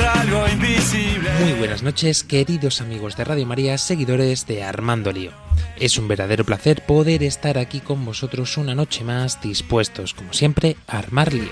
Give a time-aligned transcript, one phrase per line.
[0.00, 1.30] contra algo invisible.
[1.40, 5.32] Muy buenas noches, queridos amigos de Radio María, seguidores de Armando Lío.
[5.78, 10.76] Es un verdadero placer poder estar aquí con vosotros una noche más, dispuestos, como siempre,
[10.86, 11.50] a armar lío.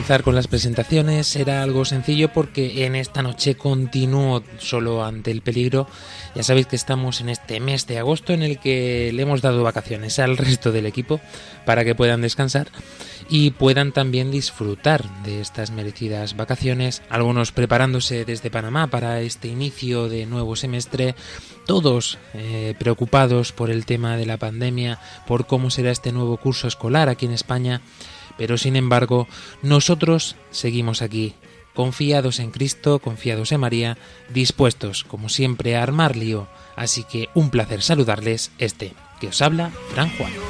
[0.00, 5.42] Comenzar con las presentaciones era algo sencillo porque en esta noche continúo solo ante el
[5.42, 5.86] peligro.
[6.34, 9.62] Ya sabéis que estamos en este mes de agosto en el que le hemos dado
[9.62, 11.20] vacaciones al resto del equipo
[11.66, 12.68] para que puedan descansar
[13.28, 20.08] y puedan también disfrutar de estas merecidas vacaciones, algunos preparándose desde Panamá para este inicio
[20.08, 21.14] de nuevo semestre,
[21.66, 26.68] todos eh, preocupados por el tema de la pandemia, por cómo será este nuevo curso
[26.68, 27.82] escolar aquí en España,
[28.36, 29.28] pero sin embargo
[29.62, 31.34] nosotros seguimos aquí,
[31.74, 37.50] confiados en Cristo, confiados en María, dispuestos como siempre a armar lío, así que un
[37.50, 40.49] placer saludarles este que os habla Fran Juan.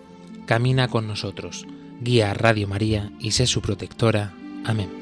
[0.45, 1.65] camina con nosotros,
[2.01, 4.33] guía a Radio María y sé su protectora.
[4.65, 5.00] Amén.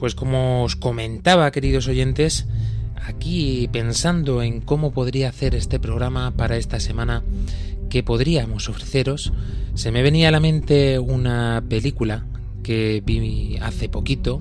[0.00, 2.46] Pues como os comentaba, queridos oyentes,
[3.04, 7.22] aquí pensando en cómo podría hacer este programa para esta semana
[7.90, 9.30] que podríamos ofreceros,
[9.74, 12.24] se me venía a la mente una película
[12.62, 14.40] que vi hace poquito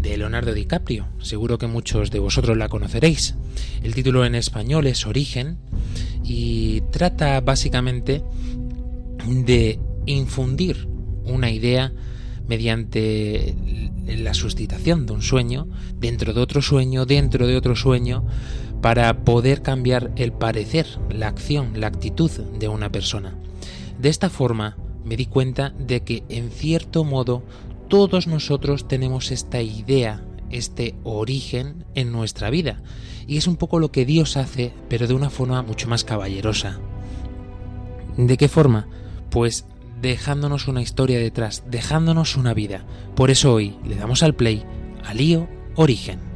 [0.00, 1.06] de Leonardo DiCaprio.
[1.20, 3.34] Seguro que muchos de vosotros la conoceréis.
[3.82, 5.58] El título en español es Origen
[6.24, 8.22] y trata básicamente
[9.26, 10.88] de infundir
[11.26, 11.92] una idea
[12.48, 13.54] mediante
[14.06, 15.66] la suscitación de un sueño,
[15.98, 18.24] dentro de otro sueño, dentro de otro sueño,
[18.80, 23.34] para poder cambiar el parecer, la acción, la actitud de una persona.
[23.98, 27.42] De esta forma me di cuenta de que en cierto modo
[27.88, 32.82] todos nosotros tenemos esta idea, este origen en nuestra vida.
[33.26, 36.78] Y es un poco lo que Dios hace, pero de una forma mucho más caballerosa.
[38.16, 38.86] ¿De qué forma?
[39.30, 39.66] Pues
[40.08, 42.84] dejándonos una historia detrás, dejándonos una vida.
[43.16, 44.64] Por eso hoy le damos al play
[45.04, 46.33] a Lío Origen.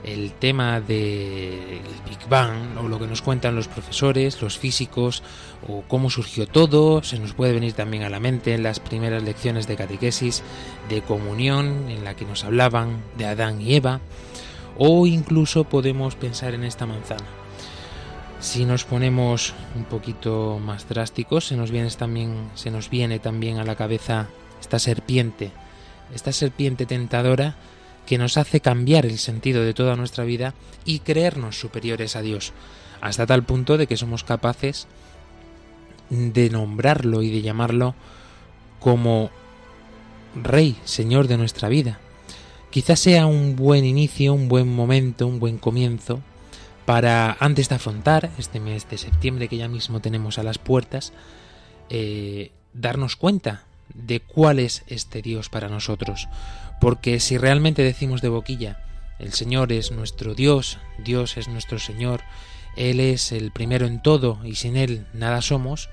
[0.05, 5.23] el tema del Big Bang o lo que nos cuentan los profesores, los físicos
[5.67, 7.03] o cómo surgió todo.
[7.03, 10.43] Se nos puede venir también a la mente en las primeras lecciones de catequesis,
[10.91, 14.01] de comunión, en la que nos hablaban de Adán y Eva.
[14.77, 17.25] O incluso podemos pensar en esta manzana.
[18.39, 23.57] Si nos ponemos un poquito más drásticos, se nos viene también, se nos viene también
[23.57, 24.29] a la cabeza
[24.61, 25.51] esta serpiente,
[26.15, 27.57] esta serpiente tentadora
[28.07, 30.55] que nos hace cambiar el sentido de toda nuestra vida
[30.85, 32.53] y creernos superiores a Dios,
[33.01, 34.87] hasta tal punto de que somos capaces
[36.11, 37.95] de nombrarlo y de llamarlo
[38.81, 39.31] como
[40.35, 42.01] Rey, Señor de nuestra vida.
[42.71, 46.21] Quizás sea un buen inicio, un buen momento, un buen comienzo
[46.87, 51.13] para, antes de afrontar este mes de septiembre que ya mismo tenemos a las puertas,
[51.89, 53.65] eh, darnos cuenta
[53.95, 56.29] de cuál es este Dios para nosotros.
[56.81, 58.85] Porque si realmente decimos de boquilla,
[59.19, 62.23] el Señor es nuestro Dios, Dios es nuestro Señor,
[62.77, 65.91] Él es el primero en todo y sin Él nada somos,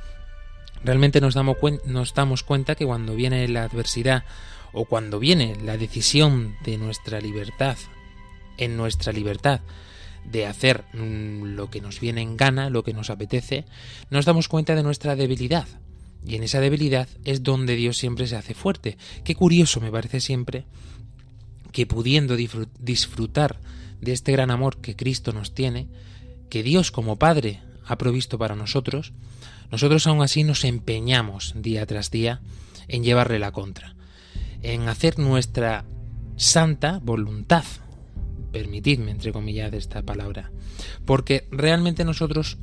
[0.84, 4.24] realmente nos damos, cuenta que cuando viene la adversidad
[4.72, 7.78] o cuando viene la decisión de nuestra libertad,
[8.58, 9.62] en nuestra libertad,
[10.24, 13.66] de hacer mm, lo que nos viene en gana, lo que nos apetece,
[14.10, 15.68] nos damos cuenta de nuestra debilidad,
[16.28, 18.98] y en esa debilidad es donde Dios siempre se hace fuerte.
[19.24, 20.66] Qué curioso me parece siempre
[21.72, 23.60] que pudiendo disfrutar
[24.02, 25.88] de este gran amor que Cristo nos tiene,
[26.50, 29.14] que Dios como Padre ha provisto para nosotros,
[29.72, 32.42] nosotros aún así nos empeñamos día tras día
[32.90, 33.96] en llevarle la contra,
[34.62, 35.86] en hacer nuestra
[36.36, 37.64] santa voluntad,
[38.52, 40.52] permitidme entre comillas esta palabra,
[41.06, 42.58] porque realmente nosotros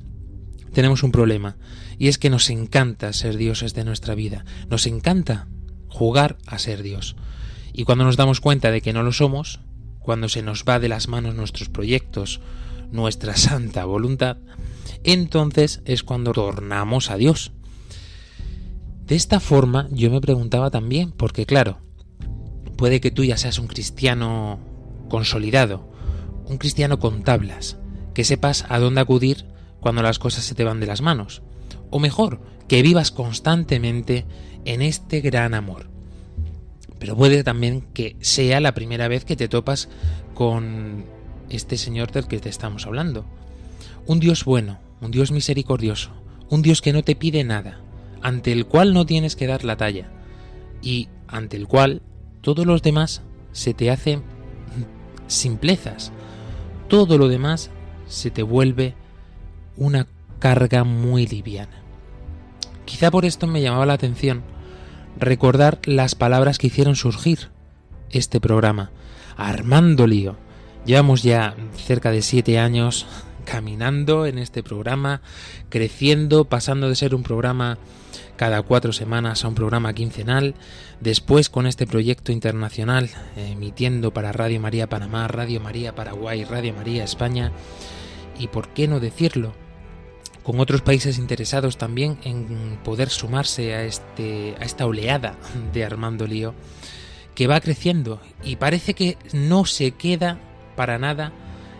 [0.74, 1.56] tenemos un problema,
[1.98, 5.48] y es que nos encanta ser dioses de nuestra vida, nos encanta
[5.88, 7.16] jugar a ser Dios.
[7.72, 9.60] Y cuando nos damos cuenta de que no lo somos,
[10.00, 12.40] cuando se nos va de las manos nuestros proyectos,
[12.90, 14.36] nuestra santa voluntad,
[15.02, 17.52] entonces es cuando tornamos a Dios.
[19.06, 21.78] De esta forma yo me preguntaba también, porque claro,
[22.76, 24.58] puede que tú ya seas un cristiano
[25.08, 25.88] consolidado,
[26.46, 27.78] un cristiano con tablas,
[28.14, 29.46] que sepas a dónde acudir
[29.84, 31.42] cuando las cosas se te van de las manos.
[31.90, 34.24] O mejor, que vivas constantemente
[34.64, 35.90] en este gran amor.
[36.98, 39.90] Pero puede también que sea la primera vez que te topas
[40.32, 41.04] con
[41.50, 43.26] este Señor del que te estamos hablando.
[44.06, 46.12] Un Dios bueno, un Dios misericordioso,
[46.48, 47.82] un Dios que no te pide nada,
[48.22, 50.08] ante el cual no tienes que dar la talla,
[50.80, 52.00] y ante el cual
[52.40, 53.20] todos los demás
[53.52, 54.22] se te hacen
[55.26, 56.10] simplezas.
[56.88, 57.70] Todo lo demás
[58.06, 58.94] se te vuelve
[59.76, 60.06] una
[60.38, 61.82] carga muy liviana.
[62.84, 64.42] Quizá por esto me llamaba la atención
[65.18, 67.50] recordar las palabras que hicieron surgir
[68.10, 68.90] este programa.
[69.36, 70.36] Armando Lío.
[70.84, 71.54] Llevamos ya
[71.86, 73.06] cerca de siete años
[73.44, 75.22] caminando en este programa,
[75.68, 77.78] creciendo, pasando de ser un programa
[78.36, 80.54] cada cuatro semanas a un programa quincenal,
[81.00, 87.04] después con este proyecto internacional emitiendo para Radio María Panamá, Radio María Paraguay, Radio María
[87.04, 87.52] España,
[88.38, 89.54] y por qué no decirlo,
[90.44, 95.36] con otros países interesados también en poder sumarse a, este, a esta oleada
[95.72, 96.54] de Armando Lío,
[97.34, 100.38] que va creciendo y parece que no se queda
[100.76, 101.32] para nada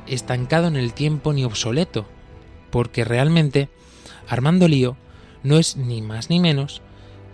[0.07, 2.07] estancado en el tiempo ni obsoleto,
[2.71, 3.69] porque realmente
[4.29, 4.97] Armando Lío
[5.43, 6.83] no es ni más ni menos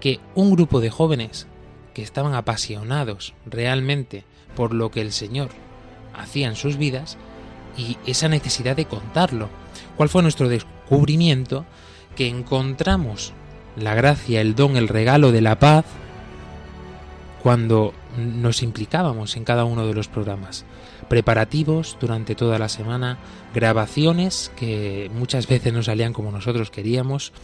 [0.00, 1.46] que un grupo de jóvenes
[1.94, 4.25] que estaban apasionados realmente
[4.56, 5.50] por lo que el Señor
[6.14, 7.16] hacía en sus vidas
[7.76, 9.49] y esa necesidad de contarlo.
[10.00, 11.66] ¿Cuál fue nuestro descubrimiento?
[12.16, 13.35] Que encontramos
[13.76, 15.85] la gracia, el don, el regalo de la paz
[17.42, 20.64] cuando nos implicábamos en cada uno de los programas.
[21.11, 23.19] Preparativos durante toda la semana,
[23.54, 27.35] grabaciones que muchas veces no salían como nosotros queríamos,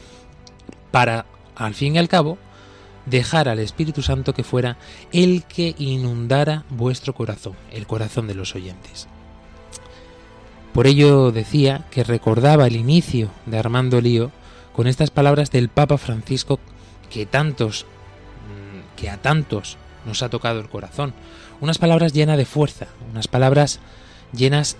[0.90, 2.38] para, al fin y al cabo,
[3.04, 4.78] dejar al Espíritu Santo que fuera
[5.12, 9.08] el que inundara vuestro corazón, el corazón de los oyentes.
[10.76, 14.30] Por ello decía que recordaba el inicio de Armando Lío
[14.74, 16.60] con estas palabras del Papa Francisco
[17.08, 21.14] que tantos mm, que a tantos nos ha tocado el corazón,
[21.62, 23.80] unas palabras llenas de fuerza, unas palabras
[24.34, 24.76] llenas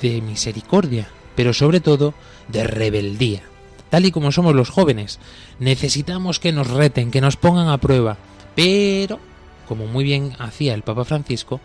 [0.00, 2.14] de misericordia, pero sobre todo
[2.46, 3.42] de rebeldía.
[3.90, 5.18] Tal y como somos los jóvenes,
[5.58, 8.18] necesitamos que nos reten, que nos pongan a prueba,
[8.54, 9.18] pero,
[9.66, 11.60] como muy bien hacía el Papa Francisco,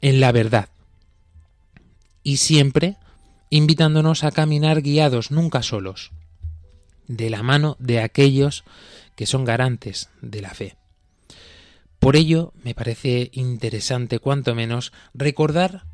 [0.00, 0.70] en la verdad.
[2.26, 2.96] Y siempre
[3.50, 6.10] invitándonos a caminar guiados, nunca solos,
[7.06, 8.64] de la mano de aquellos
[9.14, 10.74] que son garantes de la fe.
[12.00, 15.84] Por ello, me parece interesante, cuanto menos, recordar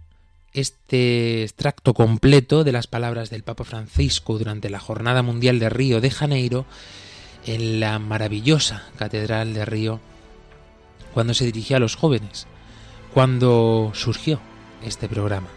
[0.54, 6.00] este extracto completo de las palabras del Papa Francisco durante la Jornada Mundial de Río
[6.00, 6.64] de Janeiro
[7.44, 10.00] en la maravillosa Catedral de Río,
[11.12, 12.46] cuando se dirigía a los jóvenes,
[13.12, 14.40] cuando surgió
[14.82, 15.48] este programa.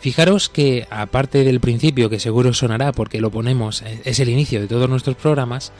[0.00, 4.66] Fijaros que, aparte del principio, que seguro sonará porque lo ponemos, es el inicio de
[4.66, 5.72] todos nuestros programas,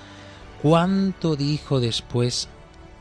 [0.63, 2.49] cuánto dijo después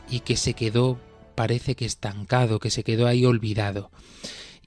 [0.10, 0.98] y que se quedó,
[1.36, 3.92] parece que estancado, que se quedó ahí olvidado.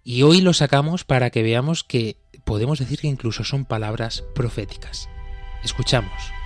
[0.04, 5.09] Y hoy lo sacamos para que veamos que podemos decir que incluso son palabras proféticas.
[5.64, 6.41] Escuchamos.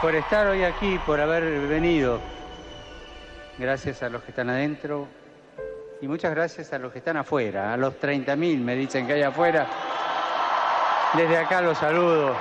[0.00, 2.20] Por estar hoy aquí, por haber venido.
[3.58, 5.08] Gracias a los que están adentro
[6.00, 9.22] y muchas gracias a los que están afuera, a los 30.000 me dicen que hay
[9.22, 9.66] afuera.
[11.14, 12.34] Desde acá los saludo.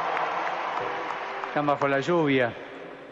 [1.48, 2.54] Están bajo la lluvia.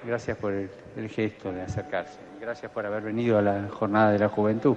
[0.06, 2.20] Gracias por el, el gesto de acercarse.
[2.40, 4.76] Gracias por haber venido a la jornada de la juventud.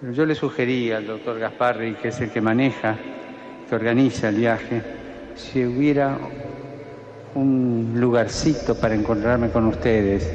[0.00, 2.96] Pero yo le sugerí al doctor Gasparri, que es el que maneja,
[3.68, 4.82] que organiza el viaje,
[5.34, 6.16] si hubiera
[7.34, 10.30] un lugarcito para encontrarme con ustedes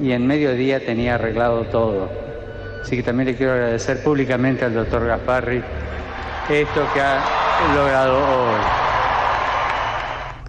[0.00, 2.08] y en mediodía tenía arreglado todo.
[2.82, 5.62] Así que también le quiero agradecer públicamente al doctor Gasparri
[6.50, 7.24] esto que ha
[7.74, 8.60] logrado hoy.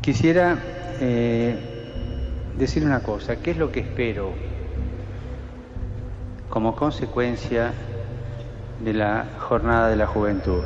[0.01, 0.57] Quisiera
[0.99, 1.55] eh,
[2.57, 4.33] decir una cosa, ¿qué es lo que espero
[6.49, 7.71] como consecuencia
[8.83, 10.63] de la jornada de la juventud?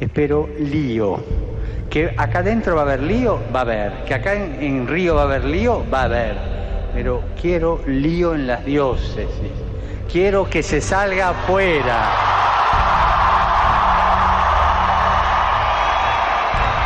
[0.00, 1.18] Espero lío
[1.90, 3.92] que acá adentro va a haber lío, va a haber.
[4.04, 6.36] Que acá en, Río va a haber lío, va a haber.
[6.94, 9.52] Pero quiero lío en las diócesis.
[10.10, 12.10] Quiero que se salga afuera.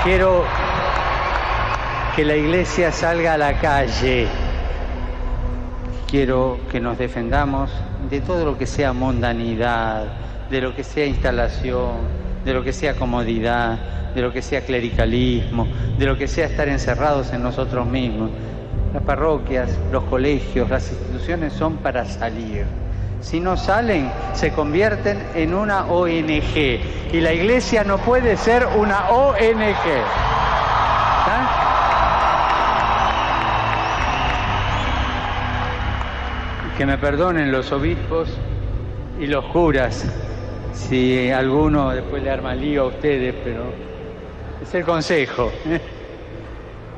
[0.05, 0.45] Quiero
[2.17, 4.27] que la iglesia salga a la calle.
[6.09, 7.71] Quiero que nos defendamos
[8.11, 10.07] de todo lo que sea mundanidad,
[10.51, 13.79] de lo que sea instalación, de lo que sea comodidad,
[14.15, 15.67] de lo que sea clericalismo,
[15.99, 18.31] de lo que sea estar encerrados en nosotros mismos.
[18.93, 22.67] Las parroquias, los colegios, las instituciones son para salir.
[23.21, 26.81] Si no salen, se convierten en una ONG.
[27.13, 29.37] Y la iglesia no puede ser una ONG.
[36.77, 38.29] Que me perdonen los obispos
[39.21, 40.05] y los curas
[40.73, 43.65] si alguno después le arma lío a ustedes, pero
[44.63, 45.51] es el consejo.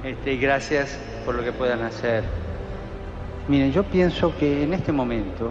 [0.04, 2.24] Este, gracias por lo que puedan hacer.
[3.48, 5.50] Miren, yo pienso que en este momento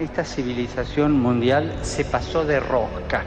[0.00, 3.22] esta civilización mundial se pasó de rosca,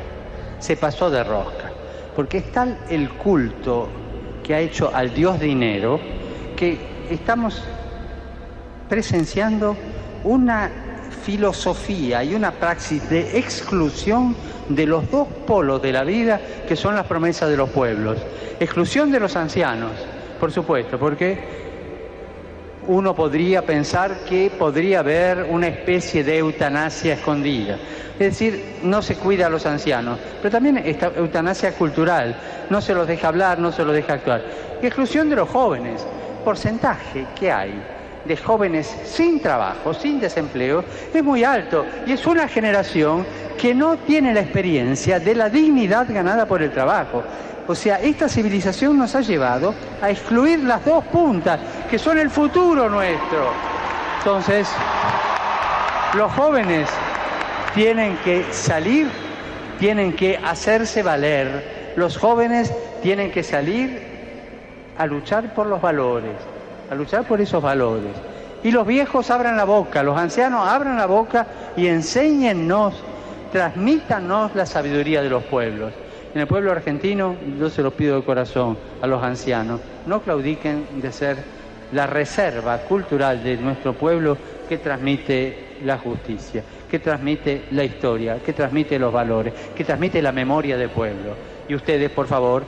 [0.60, 1.72] se pasó de rosca,
[2.14, 3.88] porque es tal el culto
[4.44, 6.02] que ha hecho al Dios dinero
[6.58, 6.78] que
[7.10, 7.64] estamos
[8.90, 9.78] presenciando
[10.26, 10.70] una
[11.28, 14.34] filosofía y una praxis de exclusión
[14.70, 18.18] de los dos polos de la vida que son las promesas de los pueblos.
[18.62, 19.92] Exclusión de los ancianos,
[20.40, 21.38] por supuesto, porque
[22.88, 27.78] uno podría pensar que podría haber una especie de eutanasia escondida.
[28.14, 32.38] Es decir, no se cuida a los ancianos, pero también esta eutanasia cultural,
[32.70, 34.46] no se los deja hablar, no se los deja actuar.
[34.82, 36.08] exclusión de los jóvenes,
[36.46, 37.97] porcentaje que hay
[38.28, 43.26] de jóvenes sin trabajo, sin desempleo, es muy alto y es una generación
[43.58, 47.24] que no tiene la experiencia de la dignidad ganada por el trabajo.
[47.68, 52.30] O sea, esta civilización nos ha llevado a excluir las dos puntas, que son el
[52.30, 53.52] futuro nuestro.
[54.20, 54.68] Entonces,
[56.14, 56.88] los jóvenes
[57.74, 59.08] tienen que salir,
[59.80, 64.02] tienen que hacerse valer, los jóvenes tienen que salir
[64.98, 66.32] a luchar por los valores,
[66.90, 68.12] a luchar por esos valores.
[68.64, 72.96] Y los viejos abran la boca, los ancianos abran la boca y enséñennos,
[73.52, 75.94] transmítanos la sabiduría de los pueblos.
[76.34, 81.02] En el pueblo argentino, yo se lo pido de corazón a los ancianos, no claudiquen
[81.02, 81.38] de ser
[81.92, 88.54] la reserva cultural de nuestro pueblo que transmite la justicia, que transmite la historia, que
[88.54, 91.36] transmite los valores, que transmite la memoria del pueblo.
[91.70, 92.66] Y ustedes, por favor,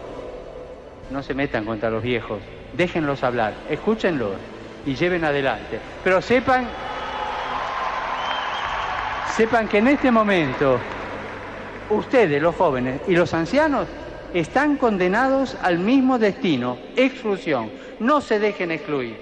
[1.11, 2.39] no se metan contra los viejos,
[2.79, 4.31] déjenlos hablar, escúchenlos
[4.85, 5.81] y lleven adelante.
[6.01, 6.65] Pero sepan,
[9.35, 10.79] sepan que en este momento
[11.89, 13.85] ustedes, los jóvenes y los ancianos,
[14.33, 17.69] están condenados al mismo destino, exclusión.
[17.99, 19.17] No se dejen excluir.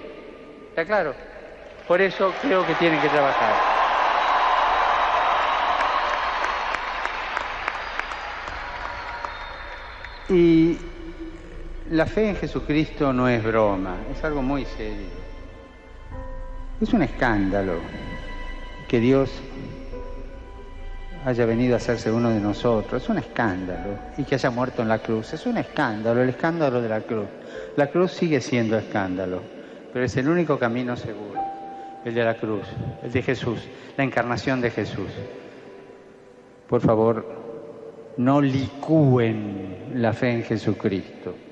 [0.68, 1.14] ¿Está claro?
[1.88, 3.54] Por eso creo que tienen que trabajar.
[10.28, 10.78] Y
[11.90, 15.06] la fe en Jesucristo no es broma, es algo muy serio.
[16.80, 17.74] Es un escándalo
[18.86, 19.30] que Dios
[21.24, 24.88] haya venido a hacerse uno de nosotros, es un escándalo, y que haya muerto en
[24.88, 27.26] la cruz, es un escándalo, el escándalo de la cruz.
[27.76, 29.42] La cruz sigue siendo escándalo,
[29.92, 31.40] pero es el único camino seguro,
[32.04, 32.66] el de la cruz,
[33.02, 33.60] el de Jesús,
[33.96, 35.10] la encarnación de Jesús.
[36.68, 37.26] Por favor,
[38.18, 41.47] no licúen la fe en Jesucristo.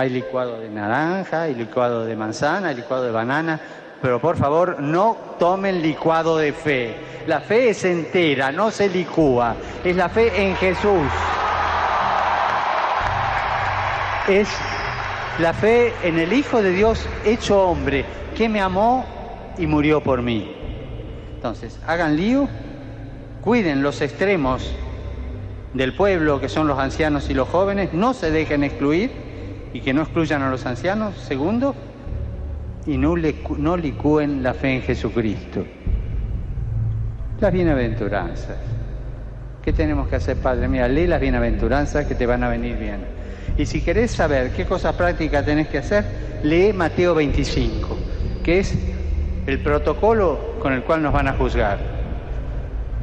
[0.00, 3.60] Hay licuado de naranja, hay licuado de manzana, hay licuado de banana,
[4.00, 6.96] pero por favor no tomen licuado de fe.
[7.26, 9.54] La fe es entera, no se licúa.
[9.84, 11.06] Es la fe en Jesús.
[14.26, 14.48] Es
[15.38, 19.04] la fe en el Hijo de Dios hecho hombre, que me amó
[19.58, 20.50] y murió por mí.
[21.34, 22.48] Entonces, hagan lío,
[23.42, 24.66] cuiden los extremos
[25.74, 29.28] del pueblo, que son los ancianos y los jóvenes, no se dejen excluir
[29.72, 31.16] y que no excluyan a los ancianos.
[31.16, 31.74] Segundo,
[32.86, 33.14] y no,
[33.58, 35.64] no licúen la fe en Jesucristo.
[37.40, 38.56] Las bienaventuranzas.
[39.62, 40.68] ¿Qué tenemos que hacer, Padre?
[40.68, 43.00] Mira, lee las bienaventuranzas que te van a venir bien.
[43.58, 46.04] Y si querés saber qué cosas prácticas tenés que hacer,
[46.42, 47.96] lee Mateo 25,
[48.42, 48.74] que es
[49.46, 51.78] el protocolo con el cual nos van a juzgar.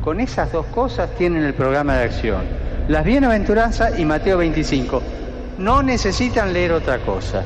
[0.04, 2.42] Con esas dos cosas tienen el programa de acción.
[2.88, 5.02] Las bienaventuranzas y Mateo 25.
[5.58, 7.44] No necesitan leer otra cosa.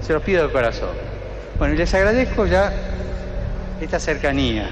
[0.00, 0.90] Se los pido de corazón.
[1.58, 2.72] Bueno, y les agradezco ya
[3.80, 4.70] esta cercanía.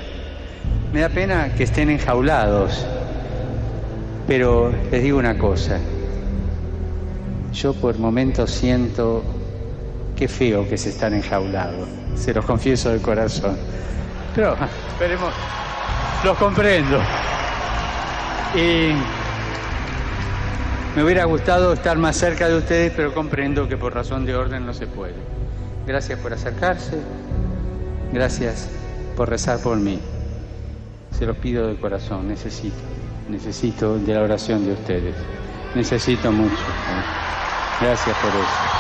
[0.93, 2.85] Me da pena que estén enjaulados,
[4.27, 5.79] pero les digo una cosa.
[7.53, 9.23] Yo por momentos siento
[10.17, 13.57] qué feo que se están enjaulados, se los confieso de corazón.
[14.35, 14.57] Pero
[14.93, 15.33] esperemos,
[16.25, 17.01] los comprendo.
[18.55, 18.93] Y
[20.97, 24.67] me hubiera gustado estar más cerca de ustedes, pero comprendo que por razón de orden
[24.67, 25.15] no se puede.
[25.87, 26.99] Gracias por acercarse,
[28.13, 28.69] gracias
[29.17, 30.01] por rezar por mí.
[31.17, 32.77] Se lo pido de corazón, necesito,
[33.29, 35.15] necesito de la oración de ustedes.
[35.75, 36.65] Necesito mucho.
[37.81, 38.80] Gracias por eso.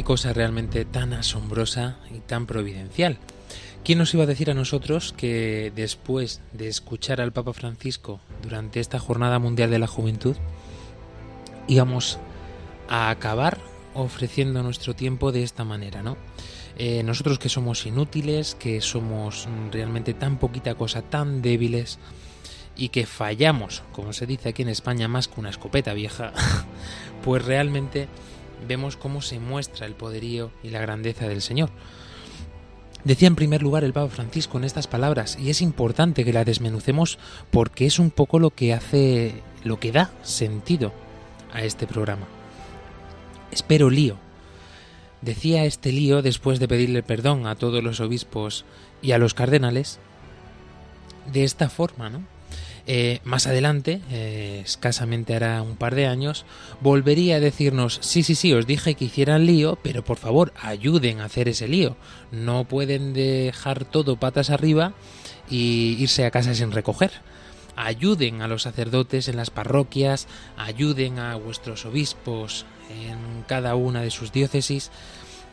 [0.00, 3.18] Qué cosa realmente tan asombrosa y tan providencial.
[3.84, 8.80] ¿Quién nos iba a decir a nosotros que después de escuchar al Papa Francisco durante
[8.80, 10.36] esta Jornada Mundial de la Juventud
[11.68, 12.18] íbamos
[12.88, 13.58] a acabar
[13.92, 16.16] ofreciendo nuestro tiempo de esta manera, ¿no?
[16.78, 21.98] Eh, nosotros que somos inútiles, que somos realmente tan poquita cosa, tan débiles
[22.74, 26.32] y que fallamos, como se dice aquí en España, más que una escopeta vieja,
[27.22, 28.08] pues realmente
[28.66, 31.70] vemos cómo se muestra el poderío y la grandeza del Señor.
[33.04, 36.44] Decía en primer lugar el Papa Francisco en estas palabras, y es importante que la
[36.44, 37.18] desmenucemos
[37.50, 40.92] porque es un poco lo que hace, lo que da sentido
[41.52, 42.26] a este programa.
[43.50, 44.16] Espero lío.
[45.22, 48.64] Decía este lío después de pedirle perdón a todos los obispos
[49.02, 49.98] y a los cardenales
[51.32, 52.22] de esta forma, ¿no?
[52.92, 56.44] Eh, más adelante, eh, escasamente hará un par de años,
[56.80, 61.20] volvería a decirnos, sí, sí, sí, os dije que hicieran lío, pero por favor, ayuden
[61.20, 61.96] a hacer ese lío.
[62.32, 64.92] No pueden dejar todo patas arriba
[65.48, 67.12] y irse a casa sin recoger.
[67.76, 70.26] Ayuden a los sacerdotes en las parroquias,
[70.56, 74.90] ayuden a vuestros obispos en cada una de sus diócesis.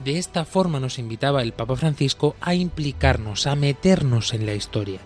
[0.03, 5.01] De esta forma nos invitaba el Papa Francisco a implicarnos, a meternos en la historia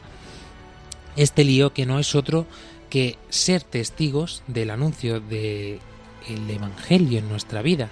[1.15, 2.45] este lío que no es otro
[2.89, 5.80] que ser testigos del anuncio del
[6.28, 7.89] el Evangelio en nuestra vida.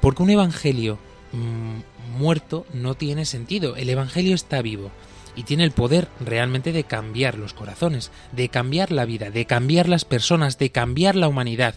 [0.00, 0.98] Porque un Evangelio
[1.32, 3.76] mm, muerto no tiene sentido.
[3.76, 4.90] El Evangelio está vivo
[5.34, 9.88] y tiene el poder realmente de cambiar los corazones, de cambiar la vida, de cambiar
[9.88, 11.74] las personas, de cambiar la humanidad.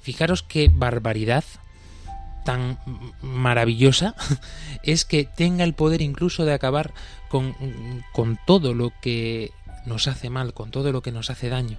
[0.00, 1.44] Fijaros qué barbaridad
[2.44, 2.78] tan
[3.20, 4.16] maravillosa
[4.82, 6.92] es que tenga el poder incluso de acabar
[7.28, 7.54] con,
[8.12, 9.52] con todo lo que
[9.86, 11.78] nos hace mal, con todo lo que nos hace daño.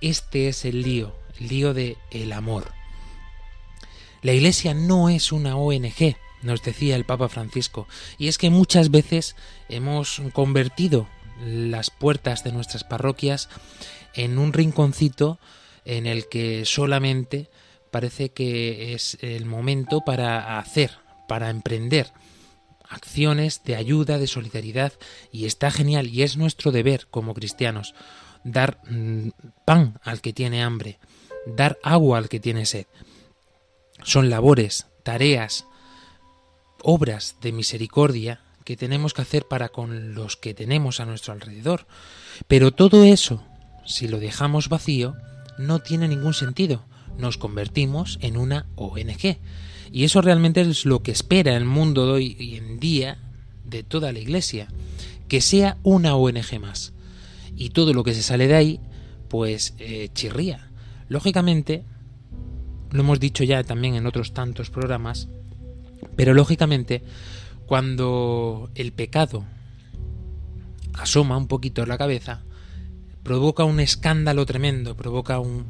[0.00, 2.72] Este es el lío, el lío de el amor.
[4.22, 7.86] La Iglesia no es una ONG, nos decía el Papa Francisco,
[8.18, 9.36] y es que muchas veces
[9.68, 11.08] hemos convertido
[11.44, 13.48] las puertas de nuestras parroquias
[14.14, 15.38] en un rinconcito
[15.84, 17.48] en el que solamente
[17.90, 20.98] parece que es el momento para hacer,
[21.28, 22.12] para emprender
[22.88, 24.92] acciones de ayuda, de solidaridad,
[25.32, 27.94] y está genial, y es nuestro deber como cristianos
[28.46, 29.30] dar mm,
[29.64, 30.98] pan al que tiene hambre,
[31.46, 32.86] dar agua al que tiene sed.
[34.02, 35.66] Son labores, tareas,
[36.82, 41.86] obras de misericordia que tenemos que hacer para con los que tenemos a nuestro alrededor.
[42.46, 43.44] Pero todo eso,
[43.84, 45.14] si lo dejamos vacío,
[45.58, 46.84] no tiene ningún sentido.
[47.18, 49.38] Nos convertimos en una ONG.
[49.92, 53.18] Y eso realmente es lo que espera el mundo de hoy en día
[53.64, 54.68] de toda la Iglesia,
[55.28, 56.92] que sea una ONG más.
[57.56, 58.80] Y todo lo que se sale de ahí,
[59.28, 60.68] pues eh, chirría.
[61.08, 61.84] Lógicamente,
[62.90, 65.28] lo hemos dicho ya también en otros tantos programas,
[66.16, 67.02] pero lógicamente,
[67.66, 69.44] cuando el pecado
[70.94, 72.42] asoma un poquito la cabeza,
[73.22, 75.66] provoca un escándalo tremendo, provoca un,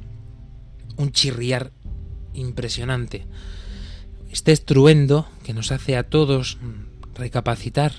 [0.97, 1.73] un chirriar
[2.35, 3.27] impresionante.
[4.31, 6.59] Este estruendo que nos hace a todos
[7.15, 7.93] recapacitar,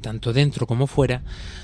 [0.00, 1.22] tanto dentro como fuera,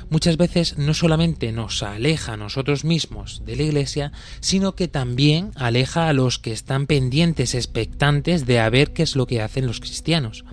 [0.09, 5.51] muchas veces no solamente nos aleja a nosotros mismos de la Iglesia, sino que también
[5.57, 9.67] aleja a los que están pendientes, expectantes de a ver qué es lo que hacen
[9.67, 10.45] los cristianos.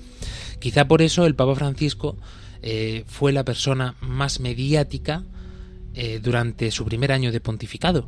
[0.59, 2.17] Quizá por eso el Papa Francisco
[2.61, 5.23] eh, fue la persona más mediática
[5.93, 8.07] eh, durante su primer año de pontificado.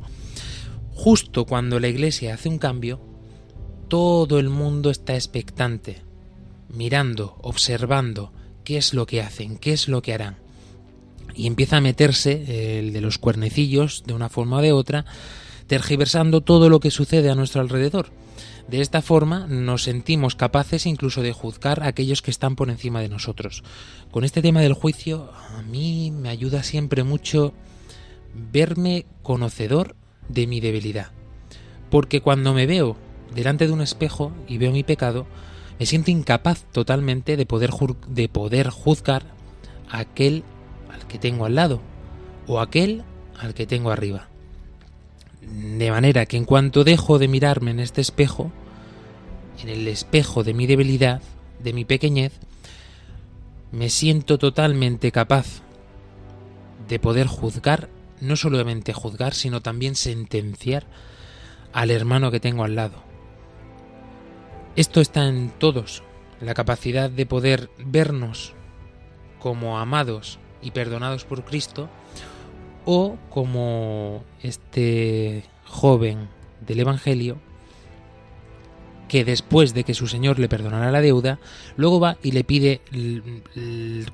[0.92, 3.00] Justo cuando la Iglesia hace un cambio,
[3.90, 6.02] todo el mundo está expectante,
[6.70, 8.32] mirando, observando
[8.64, 10.38] qué es lo que hacen, qué es lo que harán
[11.40, 15.06] y empieza a meterse el de los cuernecillos de una forma o de otra,
[15.68, 18.10] tergiversando todo lo que sucede a nuestro alrededor.
[18.68, 23.00] De esta forma nos sentimos capaces incluso de juzgar a aquellos que están por encima
[23.00, 23.64] de nosotros.
[24.12, 27.54] Con este tema del juicio a mí me ayuda siempre mucho
[28.52, 29.96] verme conocedor
[30.28, 31.12] de mi debilidad.
[31.90, 32.98] Porque cuando me veo
[33.34, 35.26] delante de un espejo y veo mi pecado,
[35.80, 37.72] me siento incapaz totalmente de poder,
[38.08, 39.24] de poder juzgar
[39.90, 40.44] a aquel
[41.10, 41.82] que tengo al lado
[42.48, 43.04] o aquel
[43.38, 44.28] al que tengo arriba.
[45.42, 48.52] De manera que en cuanto dejo de mirarme en este espejo,
[49.62, 51.22] en el espejo de mi debilidad,
[51.62, 52.34] de mi pequeñez,
[53.72, 55.62] me siento totalmente capaz
[56.88, 57.90] de poder juzgar,
[58.22, 60.86] no solamente juzgar, sino también sentenciar
[61.74, 63.09] al hermano que tengo al lado.
[64.80, 66.04] Esto está en todos,
[66.40, 68.54] la capacidad de poder vernos
[69.38, 71.90] como amados y perdonados por Cristo,
[72.86, 76.30] o como este joven
[76.66, 77.40] del Evangelio,
[79.10, 81.40] que después de que su Señor le perdonara la deuda,
[81.76, 82.80] luego va y le pide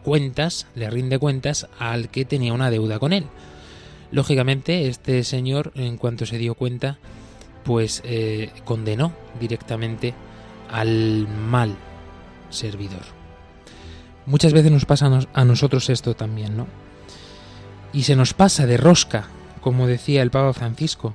[0.02, 3.26] cuentas, le rinde cuentas al que tenía una deuda con él.
[4.10, 6.98] Lógicamente, este señor, en cuanto se dio cuenta,
[7.64, 10.16] pues eh, condenó directamente
[10.70, 11.76] al mal
[12.50, 13.04] servidor.
[14.26, 16.68] Muchas veces nos pasa a nosotros esto también, ¿no?
[17.94, 19.28] Y se nos pasa de rosca,
[19.62, 21.14] como decía el Papa Francisco.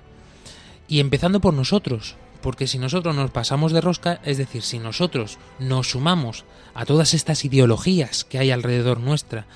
[0.88, 5.38] Y empezando por nosotros, porque si nosotros nos pasamos de rosca, es decir, si nosotros
[5.58, 9.46] nos sumamos a todas estas ideologías que hay alrededor nuestra,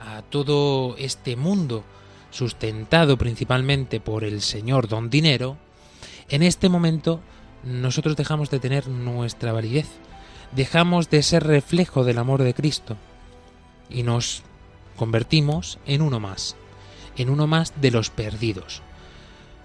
[0.00, 1.84] a todo este mundo
[2.30, 5.56] sustentado principalmente por el señor don dinero,
[6.28, 7.20] en este momento
[7.64, 9.88] nosotros dejamos de tener nuestra validez,
[10.54, 12.96] dejamos de ser reflejo del amor de Cristo
[13.88, 14.42] y nos
[14.96, 16.56] convertimos en uno más,
[17.16, 18.82] en uno más de los perdidos.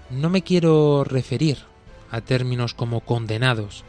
[0.10, 1.58] No me quiero referir
[2.12, 3.84] a términos como condenados,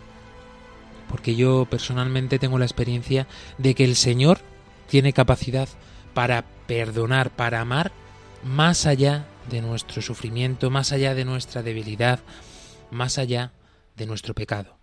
[1.09, 4.41] porque yo personalmente tengo la experiencia de que el Señor
[4.89, 5.69] tiene capacidad
[6.15, 7.93] para perdonar, para amar,
[8.45, 12.21] más allá de nuestro sufrimiento, más allá de nuestra debilidad,
[12.91, 13.53] más allá
[13.99, 14.79] de nuestro pecado.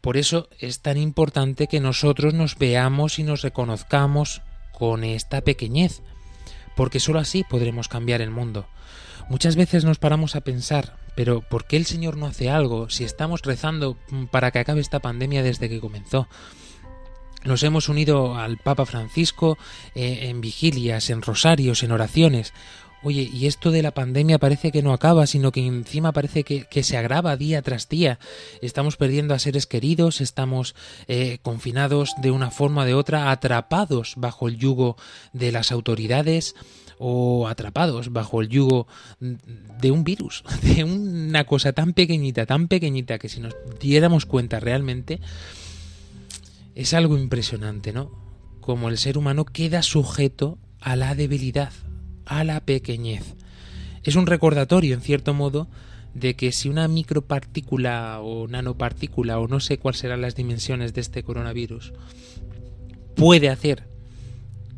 [0.00, 6.02] Por eso es tan importante que nosotros nos veamos y nos reconozcamos con esta pequeñez,
[6.76, 8.66] porque sólo así podremos cambiar el mundo.
[9.28, 13.04] Muchas veces nos paramos a pensar, pero ¿por qué el Señor no hace algo si
[13.04, 13.96] estamos rezando
[14.30, 16.28] para que acabe esta pandemia desde que comenzó?
[17.44, 19.58] nos hemos unido al Papa Francisco
[19.94, 22.52] eh, en vigilias, en rosarios, en oraciones.
[23.04, 26.82] Oye, y esto de la pandemia parece que no acaba, sino que encima parece que,
[26.82, 28.18] se agrava día tras día.
[28.62, 30.74] Estamos perdiendo a seres queridos, estamos
[31.06, 34.96] eh, confinados de una forma o de otra, atrapados bajo el yugo
[35.34, 36.54] de las autoridades
[36.98, 38.86] o atrapados bajo el yugo
[39.20, 44.60] de un virus, de una cosa tan pequeñita, tan pequeñita que si nos diéramos cuenta
[44.60, 45.20] realmente,
[46.74, 48.10] es algo impresionante, ¿no?
[48.62, 51.72] Como el ser humano queda sujeto a la debilidad,
[52.26, 53.34] a la pequeñez.
[54.02, 55.68] Es un recordatorio, en cierto modo,
[56.14, 61.00] de que si una micropartícula o nanopartícula o no sé cuáles serán las dimensiones de
[61.00, 61.92] este coronavirus
[63.16, 63.88] puede hacer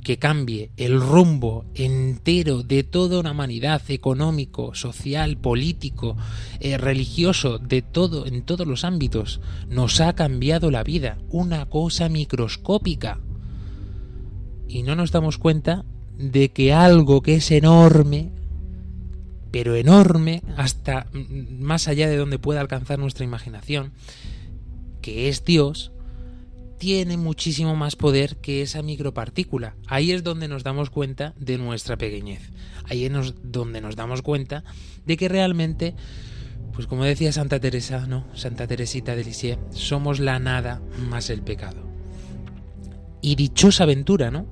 [0.07, 6.17] que cambie el rumbo entero de toda una humanidad económico, social, político,
[6.61, 12.09] eh, religioso, de todo, en todos los ámbitos, nos ha cambiado la vida, una cosa
[12.09, 13.19] microscópica.
[14.69, 15.85] Y no nos damos cuenta
[16.19, 18.31] de que algo que es enorme,
[19.51, 23.93] pero enorme, hasta más allá de donde pueda alcanzar nuestra imaginación,
[25.01, 25.93] que es Dios,
[26.79, 29.77] tiene muchísimo más poder que esa micropartícula.
[29.87, 32.51] Ahí es donde nos damos cuenta de nuestra pequeñez.
[32.85, 34.65] Ahí es donde nos damos cuenta
[35.07, 35.95] de que realmente,
[36.75, 38.27] pues como decía Santa Teresa, ¿no?
[38.35, 41.87] Santa Teresita de Lisieux, somos la nada más el pecado.
[43.23, 44.47] Y dichosa aventura, ¿no?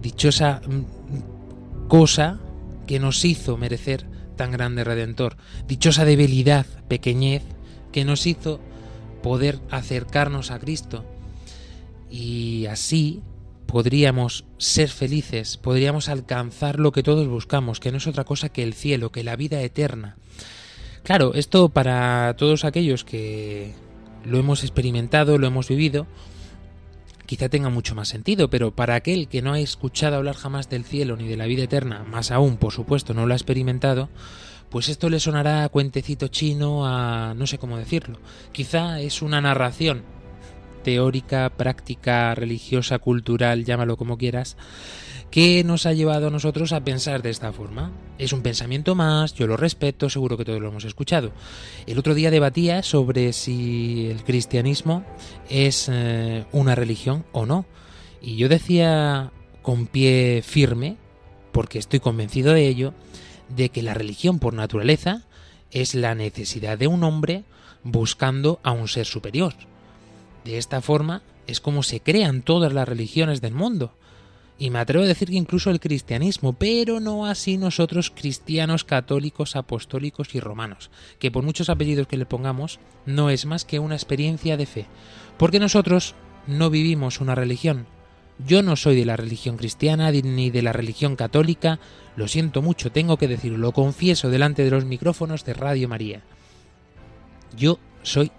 [0.00, 2.38] Dichosa mm, cosa
[2.86, 4.06] que nos hizo merecer
[4.36, 7.42] tan grande redentor, dichosa debilidad, pequeñez,
[7.92, 8.60] que nos hizo
[9.22, 11.04] poder acercarnos a Cristo.
[12.10, 13.22] Y así
[13.66, 18.62] podríamos ser felices, podríamos alcanzar lo que todos buscamos, que no es otra cosa que
[18.62, 20.16] el cielo, que la vida eterna.
[21.02, 23.74] Claro, esto para todos aquellos que
[24.24, 26.06] lo hemos experimentado, lo hemos vivido,
[27.28, 30.86] quizá tenga mucho más sentido, pero para aquel que no ha escuchado hablar jamás del
[30.86, 34.08] cielo ni de la vida eterna, más aún, por supuesto, no lo ha experimentado,
[34.70, 38.18] pues esto le sonará a cuentecito chino, a no sé cómo decirlo.
[38.50, 40.04] Quizá es una narración
[40.82, 44.56] teórica, práctica, religiosa, cultural, llámalo como quieras,
[45.30, 47.92] ¿Qué nos ha llevado a nosotros a pensar de esta forma?
[48.16, 51.32] Es un pensamiento más, yo lo respeto, seguro que todos lo hemos escuchado.
[51.86, 55.04] El otro día debatía sobre si el cristianismo
[55.50, 57.66] es eh, una religión o no.
[58.22, 60.96] Y yo decía con pie firme,
[61.52, 62.94] porque estoy convencido de ello,
[63.54, 65.26] de que la religión por naturaleza
[65.70, 67.44] es la necesidad de un hombre
[67.84, 69.52] buscando a un ser superior.
[70.46, 73.92] De esta forma es como se crean todas las religiones del mundo
[74.58, 79.54] y me atrevo a decir que incluso el cristianismo, pero no así nosotros cristianos, católicos,
[79.54, 80.90] apostólicos y romanos,
[81.20, 84.86] que por muchos apellidos que le pongamos, no es más que una experiencia de fe,
[85.36, 86.16] porque nosotros
[86.48, 87.86] no vivimos una religión.
[88.44, 91.78] Yo no soy de la religión cristiana ni de la religión católica,
[92.16, 96.22] lo siento mucho, tengo que decirlo, lo confieso delante de los micrófonos de Radio María.
[97.56, 98.32] Yo soy,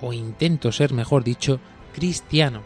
[0.00, 1.60] o intento ser mejor dicho,
[1.94, 2.62] cristiano,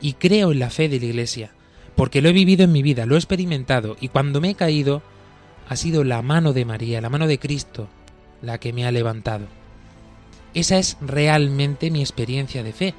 [0.00, 1.52] y creo en la fe de la Iglesia
[1.96, 5.02] porque lo he vivido en mi vida, lo he experimentado y cuando me he caído
[5.68, 7.88] ha sido la mano de María, la mano de Cristo,
[8.42, 9.46] la que me ha levantado.
[10.54, 12.94] Esa es realmente mi experiencia de fe,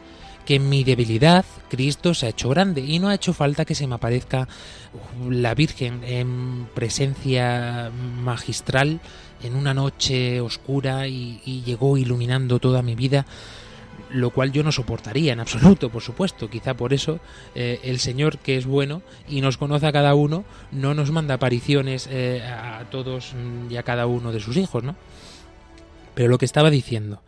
[0.45, 3.75] que en mi debilidad Cristo se ha hecho grande y no ha hecho falta que
[3.75, 4.47] se me aparezca
[5.29, 7.91] la Virgen en presencia
[8.23, 8.99] magistral
[9.43, 13.25] en una noche oscura y, y llegó iluminando toda mi vida
[14.10, 16.50] lo cual yo no soportaría en absoluto, por supuesto.
[16.50, 17.20] Quizá por eso
[17.56, 21.36] eh, el Señor, que es bueno y nos conoce a cada uno, no nos manda
[21.36, 23.34] apariciones eh, a todos
[23.70, 24.96] y a cada uno de sus hijos, ¿no?
[26.15, 27.22] Pero lo que estaba diciendo,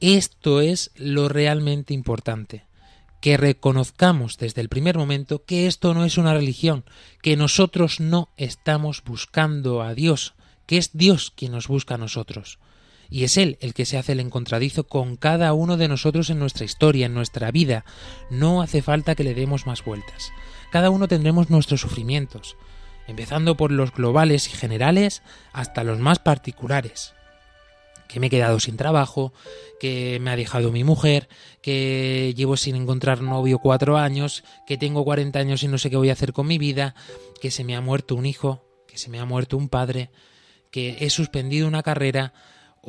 [0.00, 2.66] esto es lo realmente importante
[3.20, 6.84] que reconozcamos desde el primer momento que esto no es una religión,
[7.20, 10.34] que nosotros no estamos buscando a Dios,
[10.66, 12.58] que es Dios quien nos busca a nosotros
[13.10, 16.38] y es Él el que se hace el encontradizo con cada uno de nosotros en
[16.38, 17.84] nuestra historia, en nuestra vida.
[18.30, 20.32] No hace falta que le demos más vueltas.
[20.70, 22.56] Cada uno tendremos nuestros sufrimientos,
[23.06, 27.14] empezando por los globales y generales hasta los más particulares.
[28.06, 29.32] Que me he quedado sin trabajo,
[29.80, 31.28] que me ha dejado mi mujer,
[31.62, 35.96] que llevo sin encontrar novio cuatro años, que tengo 40 años y no sé qué
[35.96, 36.94] voy a hacer con mi vida,
[37.40, 40.10] que se me ha muerto un hijo, que se me ha muerto un padre,
[40.70, 42.32] que he suspendido una carrera,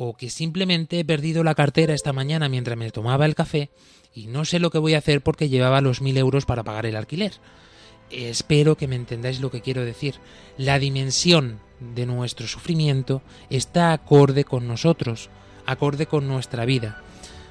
[0.02, 3.68] o que simplemente he perdido la cartera esta mañana mientras me tomaba el café
[4.14, 6.86] y no sé lo que voy a hacer porque llevaba los mil euros para pagar
[6.86, 7.32] el alquiler.
[8.10, 10.14] Espero que me entendáis lo que quiero decir.
[10.56, 15.28] La dimensión de nuestro sufrimiento está acorde con nosotros,
[15.66, 17.02] acorde con nuestra vida.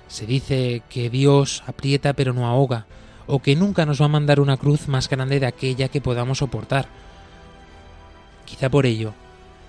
[0.07, 2.88] Se dice que Dios aprieta pero no ahoga.
[3.31, 6.39] o que nunca nos va a mandar una cruz más grande de aquella que podamos
[6.39, 6.88] soportar.
[8.45, 9.13] Quizá por ello,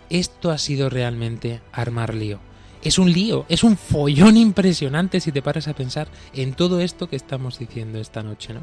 [0.08, 2.40] esto ha sido realmente armar lío.
[2.82, 7.08] Es un lío, es un follón impresionante si te paras a pensar en todo esto
[7.08, 8.60] que estamos diciendo esta noche, ¿no?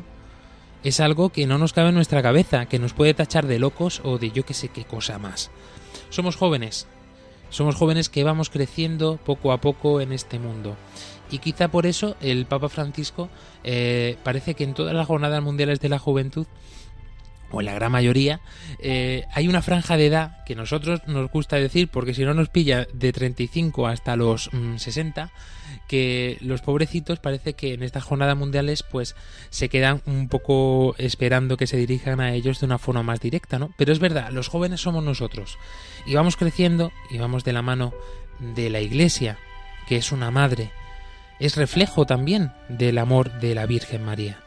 [0.83, 4.01] Es algo que no nos cabe en nuestra cabeza, que nos puede tachar de locos
[4.03, 5.51] o de yo que sé qué cosa más.
[6.09, 6.87] Somos jóvenes,
[7.49, 10.75] somos jóvenes que vamos creciendo poco a poco en este mundo.
[11.29, 13.29] Y quizá por eso el Papa Francisco
[13.63, 16.47] eh, parece que en todas las jornadas mundiales de la juventud
[17.51, 18.41] o en la gran mayoría,
[18.79, 22.49] eh, hay una franja de edad que nosotros nos gusta decir, porque si no nos
[22.49, 25.29] pilla de 35 hasta los 60, mm,
[25.87, 29.15] que los pobrecitos parece que en estas jornadas mundiales pues
[29.49, 33.59] se quedan un poco esperando que se dirijan a ellos de una forma más directa,
[33.59, 33.73] ¿no?
[33.77, 35.57] Pero es verdad, los jóvenes somos nosotros
[36.05, 37.93] y vamos creciendo y vamos de la mano
[38.39, 39.37] de la Iglesia,
[39.87, 40.71] que es una madre,
[41.39, 44.46] es reflejo también del amor de la Virgen María.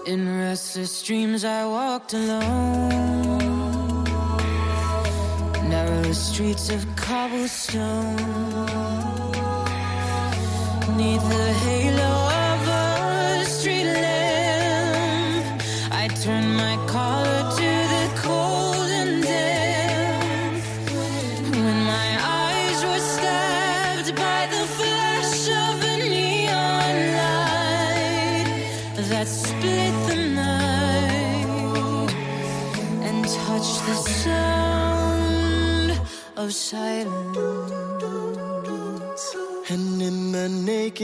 [0.06, 4.04] In restless dreams, I walked alone.
[5.68, 8.16] Narrow streets of cobblestone.
[10.98, 11.97] Neath the halo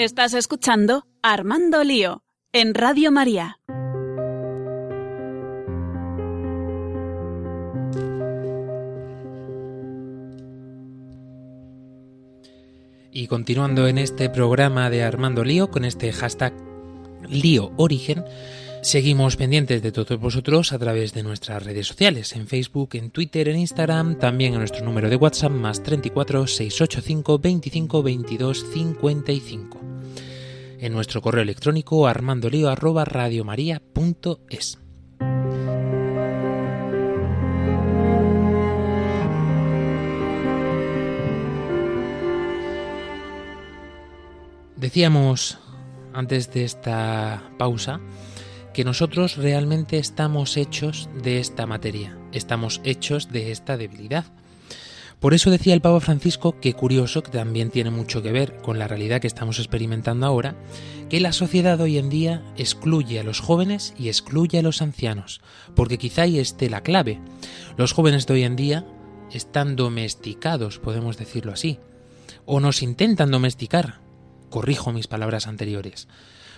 [0.00, 2.22] Estás escuchando Armando Lío
[2.54, 3.58] en Radio María.
[13.12, 16.54] Y continuando en este programa de Armando Lío con este hashtag
[17.28, 18.24] Lío Origen,
[18.82, 23.50] Seguimos pendientes de todos vosotros a través de nuestras redes sociales, en Facebook, en Twitter,
[23.50, 29.89] en Instagram, también en nuestro número de WhatsApp más 34 685 25 22 55.
[30.82, 34.78] En nuestro correo electrónico armandolio arroba radiomaria.es.
[44.76, 45.58] Decíamos
[46.14, 48.00] antes de esta pausa
[48.72, 54.24] que nosotros realmente estamos hechos de esta materia, estamos hechos de esta debilidad.
[55.20, 58.78] Por eso decía el Papa Francisco, que curioso, que también tiene mucho que ver con
[58.78, 60.56] la realidad que estamos experimentando ahora,
[61.10, 65.42] que la sociedad hoy en día excluye a los jóvenes y excluye a los ancianos,
[65.76, 67.20] porque quizá ahí esté la clave.
[67.76, 68.86] Los jóvenes de hoy en día
[69.30, 71.78] están domesticados, podemos decirlo así,
[72.46, 74.00] o nos intentan domesticar,
[74.48, 76.08] corrijo mis palabras anteriores,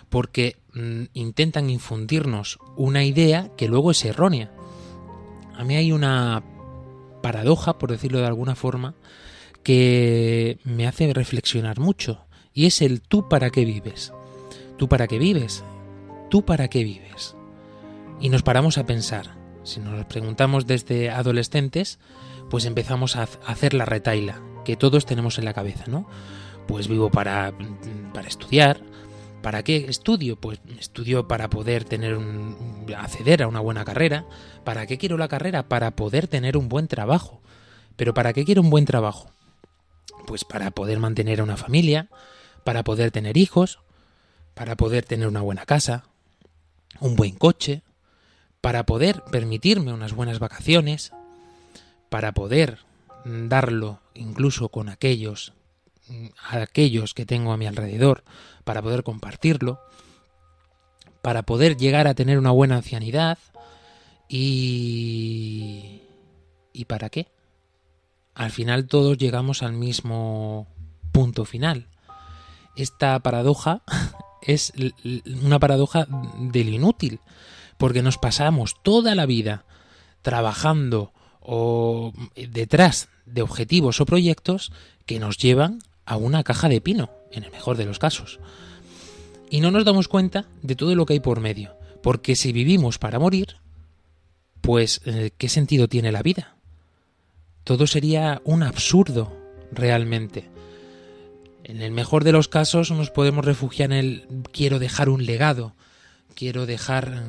[0.08, 4.52] porque mm, intentan infundirnos una idea que luego es errónea.
[5.56, 6.42] A mí hay una
[7.22, 8.94] paradoja, por decirlo de alguna forma,
[9.62, 14.12] que me hace reflexionar mucho, y es el tú para qué vives.
[14.76, 15.64] ¿Tú para qué vives?
[16.28, 17.36] ¿Tú para qué vives?
[18.20, 19.36] Y nos paramos a pensar.
[19.64, 21.98] Si nos preguntamos desde adolescentes,
[22.50, 26.06] pues empezamos a hacer la retaila que todos tenemos en la cabeza, ¿no?
[26.66, 27.52] Pues vivo para,
[28.12, 28.80] para estudiar.
[29.42, 30.36] ¿Para qué estudio?
[30.36, 34.24] Pues estudio para poder tener un, acceder a una buena carrera.
[34.64, 35.68] ¿Para qué quiero la carrera?
[35.68, 37.42] Para poder tener un buen trabajo.
[37.96, 39.30] ¿Pero para qué quiero un buen trabajo?
[40.26, 42.08] Pues para poder mantener a una familia,
[42.62, 43.80] para poder tener hijos,
[44.54, 46.04] para poder tener una buena casa,
[47.00, 47.82] un buen coche,
[48.60, 51.10] para poder permitirme unas buenas vacaciones,
[52.08, 52.78] para poder
[53.24, 55.52] darlo incluso con aquellos
[56.50, 58.24] a aquellos que tengo a mi alrededor,
[58.64, 59.80] para poder compartirlo,
[61.22, 63.38] para poder llegar a tener una buena ancianidad
[64.28, 66.02] y
[66.72, 67.28] ¿y para qué?
[68.34, 70.66] Al final todos llegamos al mismo
[71.12, 71.86] punto final.
[72.76, 73.82] Esta paradoja
[74.42, 74.72] es
[75.42, 76.06] una paradoja
[76.38, 77.20] del inútil,
[77.76, 79.64] porque nos pasamos toda la vida
[80.22, 84.72] trabajando o detrás de objetivos o proyectos
[85.06, 88.40] que nos llevan a una caja de pino, en el mejor de los casos.
[89.50, 92.98] Y no nos damos cuenta de todo lo que hay por medio, porque si vivimos
[92.98, 93.56] para morir,
[94.60, 96.56] pues eh, ¿qué sentido tiene la vida?
[97.64, 99.36] Todo sería un absurdo,
[99.70, 100.48] realmente.
[101.64, 105.74] En el mejor de los casos nos podemos refugiar en el quiero dejar un legado,
[106.34, 107.22] quiero dejar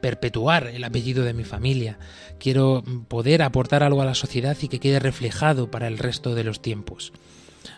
[0.00, 1.98] perpetuar el apellido de mi familia,
[2.38, 6.44] quiero poder aportar algo a la sociedad y que quede reflejado para el resto de
[6.44, 7.12] los tiempos.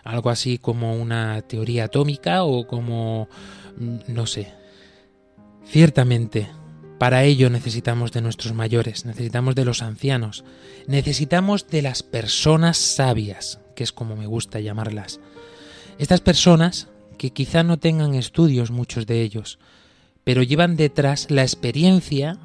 [0.03, 3.29] Algo así como una teoría atómica o como
[4.07, 4.53] no sé.
[5.65, 6.49] Ciertamente,
[6.97, 10.43] para ello necesitamos de nuestros mayores, necesitamos de los ancianos,
[10.87, 15.19] necesitamos de las personas sabias, que es como me gusta llamarlas.
[15.97, 19.59] Estas personas que quizá no tengan estudios muchos de ellos,
[20.23, 22.37] pero llevan detrás la experiencia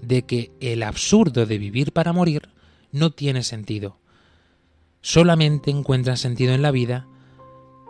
[0.00, 2.48] de que el absurdo de vivir para morir
[2.92, 3.98] no tiene sentido.
[5.00, 7.06] Solamente encuentran sentido en la vida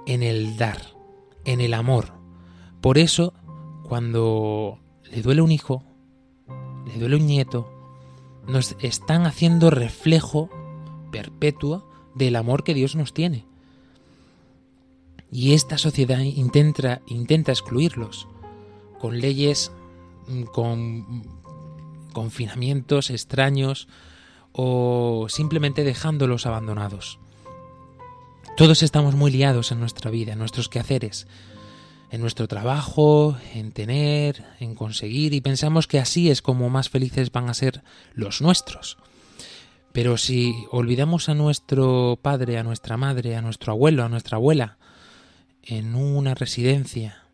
[0.08, 0.80] en el dar,
[1.44, 2.14] en el amor.
[2.80, 3.34] Por eso,
[3.82, 4.78] cuando
[5.10, 5.84] le duele un hijo,
[6.86, 7.70] le duele un nieto,
[8.46, 10.48] nos están haciendo reflejo
[11.12, 13.44] perpetuo del amor que Dios nos tiene.
[15.30, 18.28] Y esta sociedad intenta, intenta excluirlos
[18.98, 19.72] con leyes,
[20.52, 21.22] con
[22.14, 23.88] confinamientos extraños
[24.60, 27.20] o simplemente dejándolos abandonados.
[28.56, 31.28] Todos estamos muy liados en nuestra vida, en nuestros quehaceres,
[32.10, 37.30] en nuestro trabajo, en tener, en conseguir, y pensamos que así es como más felices
[37.30, 37.84] van a ser
[38.14, 38.98] los nuestros.
[39.92, 44.78] Pero si olvidamos a nuestro padre, a nuestra madre, a nuestro abuelo, a nuestra abuela,
[45.62, 47.28] en una residencia,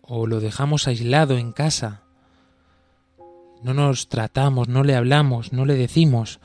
[0.00, 2.04] o lo dejamos aislado en casa,
[3.62, 6.40] no nos tratamos, no le hablamos, no le decimos,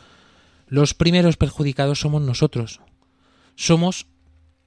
[0.67, 2.81] los primeros perjudicados somos nosotros.
[3.55, 4.07] Somos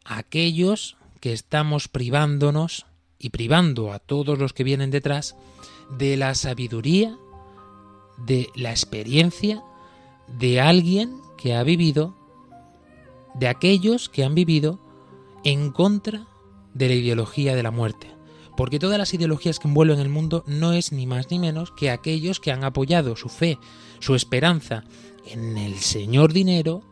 [0.04, 2.86] aquellos que estamos privándonos
[3.18, 5.36] y privando a todos los que vienen detrás
[5.98, 7.16] de la sabiduría,
[8.18, 9.62] de la experiencia
[10.38, 12.14] de alguien que ha vivido,
[13.34, 14.78] de aquellos que han vivido
[15.44, 16.26] en contra
[16.74, 18.17] de la ideología de la muerte.
[18.58, 21.92] Porque todas las ideologías que envuelven el mundo no es ni más ni menos que
[21.92, 23.56] aquellos que han apoyado su fe,
[24.00, 24.82] su esperanza
[25.26, 26.82] en el señor dinero,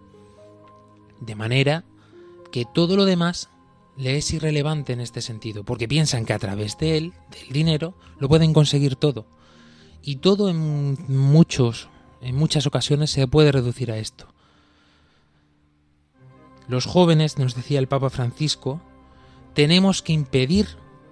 [1.18, 1.82] de manera
[2.52, 3.48] que todo lo demás
[3.96, 7.94] le es irrelevante en este sentido, porque piensan que a través de él, del dinero,
[8.20, 9.26] lo pueden conseguir todo.
[10.02, 11.88] Y todo en muchos,
[12.20, 14.28] en muchas ocasiones se puede reducir a esto.
[16.68, 18.80] Los jóvenes, nos decía el Papa Francisco,
[19.52, 20.68] tenemos que impedir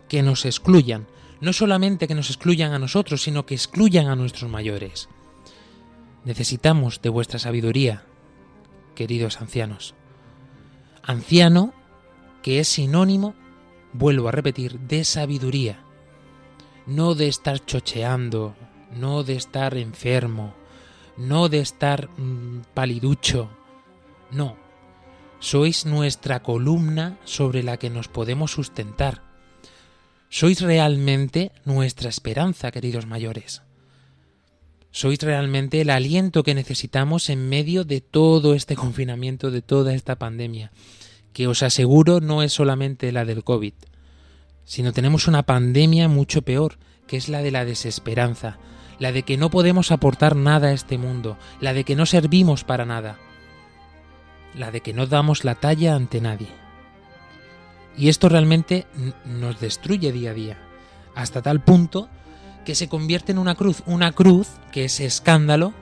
[0.09, 1.07] que nos excluyan,
[1.41, 5.09] no solamente que nos excluyan a nosotros, sino que excluyan a nuestros mayores.
[6.25, 8.05] Necesitamos de vuestra sabiduría,
[8.95, 9.95] queridos ancianos.
[11.03, 11.75] Anciano
[12.45, 13.35] que es sinónimo,
[13.95, 15.83] vuelvo a repetir, de sabiduría,
[16.87, 18.55] no de estar chocheando,
[18.95, 20.55] no de estar enfermo,
[21.17, 23.49] no de estar mm, paliducho,
[24.31, 24.57] no.
[25.39, 29.23] Sois nuestra columna sobre la que nos podemos sustentar.
[30.37, 33.62] Sois realmente nuestra esperanza, queridos mayores.
[34.91, 40.16] Sois realmente el aliento que necesitamos en medio de todo este confinamiento, de toda esta
[40.16, 40.72] pandemia,
[41.32, 43.74] que os aseguro no es solamente la del COVID,
[44.64, 48.59] sino tenemos una pandemia mucho peor, que es la de la desesperanza,
[48.99, 52.64] la de que no podemos aportar nada a este mundo, la de que no servimos
[52.64, 53.18] para nada,
[54.53, 56.64] la de que no damos la talla ante nadie.
[57.97, 58.86] Y esto realmente
[59.24, 60.59] nos destruye día a día,
[61.14, 62.09] hasta tal punto
[62.64, 65.72] que se convierte en una cruz, una cruz que es escándalo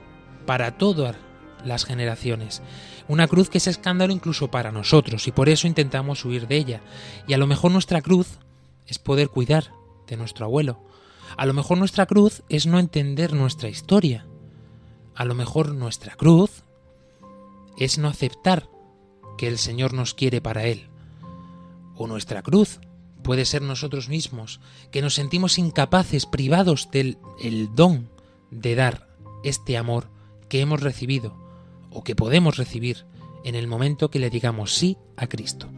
[0.45, 1.15] para todas
[1.63, 2.61] las generaciones,
[3.07, 6.81] una cruz que es escándalo incluso para nosotros y por eso intentamos huir de ella.
[7.27, 8.37] Y a lo mejor nuestra cruz
[8.85, 9.71] es poder cuidar
[10.07, 10.83] de nuestro abuelo.
[11.37, 14.27] A lo mejor nuestra cruz es no entender nuestra historia.
[15.15, 16.63] A lo mejor nuestra cruz
[17.77, 18.69] es no aceptar
[19.37, 20.89] que el Señor nos quiere para Él.
[21.95, 22.79] O nuestra cruz
[23.23, 24.59] puede ser nosotros mismos,
[24.91, 28.09] que nos sentimos incapaces, privados del el don
[28.51, 29.07] de dar
[29.43, 30.09] este amor
[30.49, 31.35] que hemos recibido
[31.89, 33.05] o que podemos recibir
[33.43, 35.69] en el momento que le digamos sí a Cristo.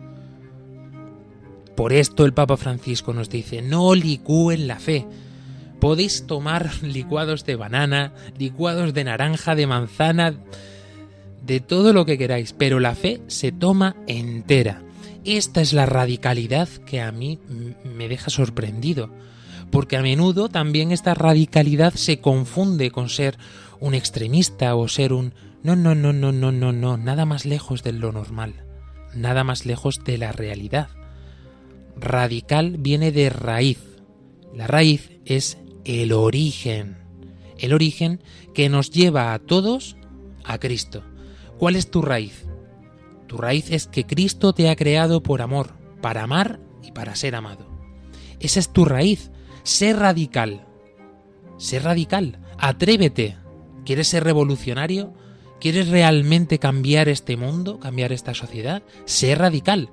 [1.75, 5.05] Por esto el Papa Francisco nos dice, no licúen la fe.
[5.79, 10.35] Podéis tomar licuados de banana, licuados de naranja, de manzana,
[11.45, 14.84] de todo lo que queráis, pero la fe se toma entera.
[15.25, 17.39] Esta es la radicalidad que a mí
[17.83, 19.09] me deja sorprendido,
[19.71, 23.35] porque a menudo también esta radicalidad se confunde con ser
[23.79, 27.81] un extremista o ser un no, no, no, no, no, no, no, nada más lejos
[27.81, 28.53] de lo normal,
[29.15, 30.89] nada más lejos de la realidad.
[31.97, 33.79] Radical viene de raíz.
[34.53, 36.99] La raíz es el origen,
[37.57, 38.21] el origen
[38.53, 39.97] que nos lleva a todos
[40.43, 41.03] a Cristo.
[41.57, 42.44] ¿Cuál es tu raíz?
[43.27, 47.35] Tu raíz es que Cristo te ha creado por amor, para amar y para ser
[47.35, 47.67] amado.
[48.39, 49.31] Esa es tu raíz.
[49.63, 50.65] Sé radical.
[51.57, 52.39] Sé radical.
[52.57, 53.37] Atrévete.
[53.85, 55.13] ¿Quieres ser revolucionario?
[55.59, 58.83] ¿Quieres realmente cambiar este mundo, cambiar esta sociedad?
[59.05, 59.89] Sé radical.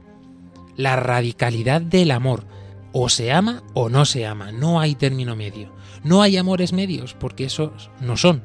[0.77, 2.47] La radicalidad del amor.
[2.93, 4.53] O se ama o no se ama.
[4.53, 5.73] No hay término medio.
[6.05, 8.43] No hay amores medios, porque esos no son.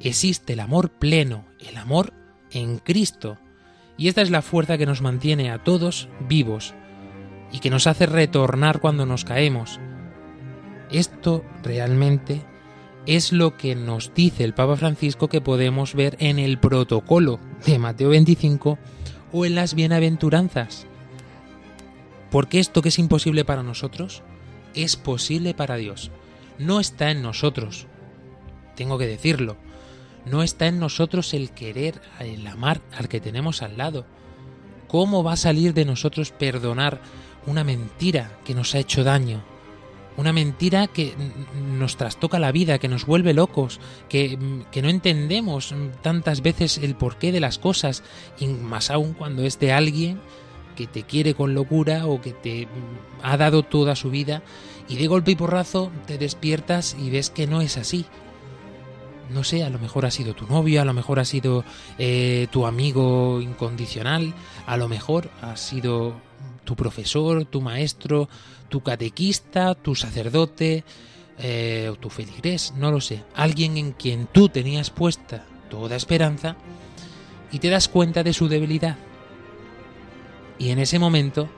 [0.00, 2.12] Existe el amor pleno, el amor
[2.50, 3.38] en Cristo.
[4.02, 6.74] Y esta es la fuerza que nos mantiene a todos vivos
[7.52, 9.78] y que nos hace retornar cuando nos caemos.
[10.90, 12.42] Esto realmente
[13.06, 17.78] es lo que nos dice el Papa Francisco que podemos ver en el protocolo de
[17.78, 18.76] Mateo 25
[19.30, 20.84] o en las bienaventuranzas.
[22.32, 24.24] Porque esto que es imposible para nosotros
[24.74, 26.10] es posible para Dios.
[26.58, 27.86] No está en nosotros.
[28.74, 29.56] Tengo que decirlo.
[30.24, 34.06] No está en nosotros el querer, el amar al que tenemos al lado.
[34.88, 37.00] ¿Cómo va a salir de nosotros perdonar
[37.46, 39.42] una mentira que nos ha hecho daño?
[40.16, 41.14] Una mentira que
[41.78, 46.42] nos trastoca la vida, que nos vuelve locos, que, mm, que no entendemos mm, tantas
[46.42, 48.02] veces el porqué de las cosas,
[48.38, 50.20] y más aún cuando es de alguien
[50.76, 54.42] que te quiere con locura o que te mm, ha dado toda su vida
[54.88, 58.04] y de golpe y porrazo te despiertas y ves que no es así.
[59.30, 61.64] No sé, a lo mejor ha sido tu novio, a lo mejor ha sido
[61.98, 64.34] eh, tu amigo incondicional,
[64.66, 66.14] a lo mejor ha sido
[66.64, 68.28] tu profesor, tu maestro,
[68.68, 70.84] tu catequista, tu sacerdote,
[71.38, 73.24] eh, o tu feligrés, no lo sé.
[73.34, 76.56] Alguien en quien tú tenías puesta toda esperanza
[77.50, 78.96] y te das cuenta de su debilidad.
[80.58, 81.48] Y en ese momento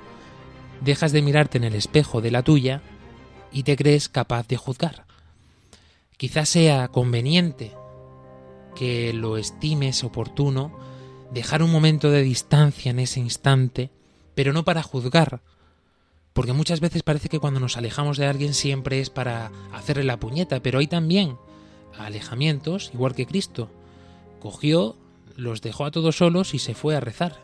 [0.80, 2.82] dejas de mirarte en el espejo de la tuya
[3.52, 5.04] y te crees capaz de juzgar.
[6.16, 7.72] Quizás sea conveniente
[8.74, 10.76] que lo estimes oportuno,
[11.32, 13.90] dejar un momento de distancia en ese instante,
[14.34, 15.40] pero no para juzgar,
[16.32, 20.18] porque muchas veces parece que cuando nos alejamos de alguien siempre es para hacerle la
[20.18, 21.36] puñeta, pero hay también
[21.96, 23.70] alejamientos, igual que Cristo.
[24.40, 24.96] Cogió,
[25.36, 27.42] los dejó a todos solos y se fue a rezar.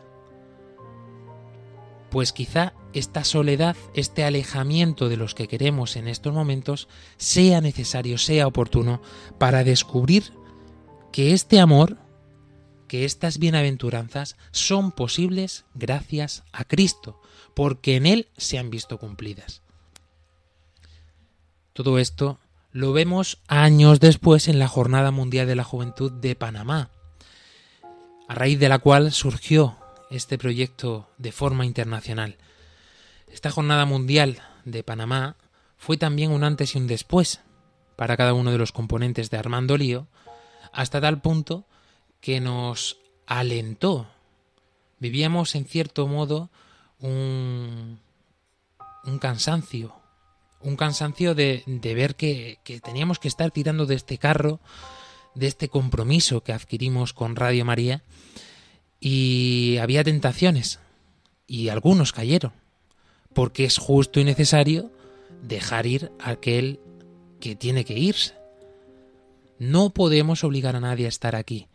[2.09, 6.87] pues quizá esta soledad, este alejamiento de los que queremos en estos momentos,
[7.17, 9.01] sea necesario, sea oportuno
[9.37, 10.33] para descubrir
[11.11, 11.97] que este amor,
[12.87, 17.21] que estas bienaventuranzas son posibles gracias a Cristo,
[17.55, 19.61] porque en Él se han visto cumplidas.
[21.73, 22.39] Todo esto
[22.71, 26.89] lo vemos años después en la Jornada Mundial de la Juventud de Panamá,
[28.27, 29.77] a raíz de la cual surgió
[30.09, 32.37] este proyecto de forma internacional.
[33.31, 35.37] Esta Jornada Mundial de Panamá
[35.77, 37.41] fue también un antes y un después
[37.95, 40.07] para cada uno de los componentes de Armando Lío,
[40.73, 41.65] hasta tal punto
[42.19, 44.07] que nos alentó.
[44.99, 46.49] Vivíamos en cierto modo
[46.99, 47.99] un,
[49.05, 49.95] un cansancio,
[50.59, 54.59] un cansancio de, de ver que, que teníamos que estar tirando de este carro,
[55.35, 58.03] de este compromiso que adquirimos con Radio María,
[58.99, 60.79] y había tentaciones,
[61.47, 62.53] y algunos cayeron,
[63.33, 64.91] porque es justo y necesario
[65.41, 66.79] dejar ir a aquel
[67.39, 68.35] que tiene que irse.
[69.59, 71.67] No podemos obligar a nadie a estar aquí,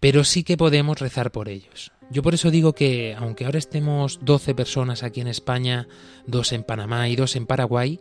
[0.00, 1.92] pero sí que podemos rezar por ellos.
[2.10, 5.86] Yo por eso digo que, aunque ahora estemos 12 personas aquí en España,
[6.26, 8.00] dos en Panamá y dos en Paraguay,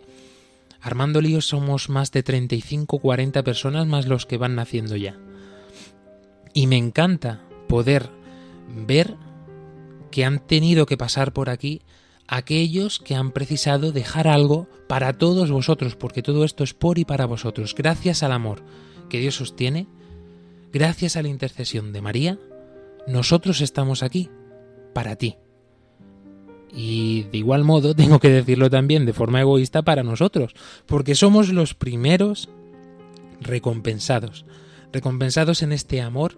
[0.82, 5.18] Armando Líos somos más de 35-40 personas más los que van naciendo ya.
[6.54, 8.10] Y me encanta poder
[8.68, 9.16] ver
[10.10, 11.82] que han tenido que pasar por aquí
[12.30, 17.06] aquellos que han precisado dejar algo para todos vosotros, porque todo esto es por y
[17.06, 18.64] para vosotros, gracias al amor
[19.10, 19.88] que Dios sostiene,
[20.72, 22.40] gracias a la intercesión de María,
[23.08, 24.30] nosotros estamos aquí,
[24.94, 25.38] para ti.
[26.72, 30.54] Y de igual modo tengo que decirlo también de forma egoísta para nosotros,
[30.86, 32.48] porque somos los primeros
[33.42, 34.46] recompensados,
[34.94, 36.38] recompensados en este amor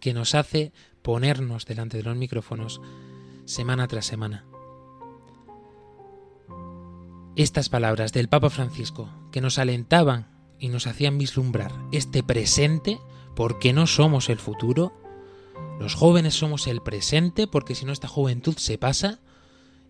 [0.00, 0.72] que nos hace
[1.02, 2.80] ponernos delante de los micrófonos
[3.44, 4.46] semana tras semana.
[7.36, 10.26] Estas palabras del Papa Francisco que nos alentaban
[10.58, 12.98] y nos hacían vislumbrar este presente
[13.36, 14.92] porque no somos el futuro,
[15.78, 19.20] los jóvenes somos el presente porque si no esta juventud se pasa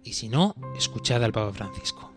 [0.04, 2.09] y si no, escuchad al Papa Francisco.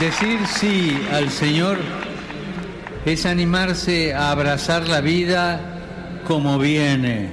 [0.00, 1.76] Decir sí al Señor
[3.04, 5.60] es animarse a abrazar la vida
[6.24, 7.30] como viene,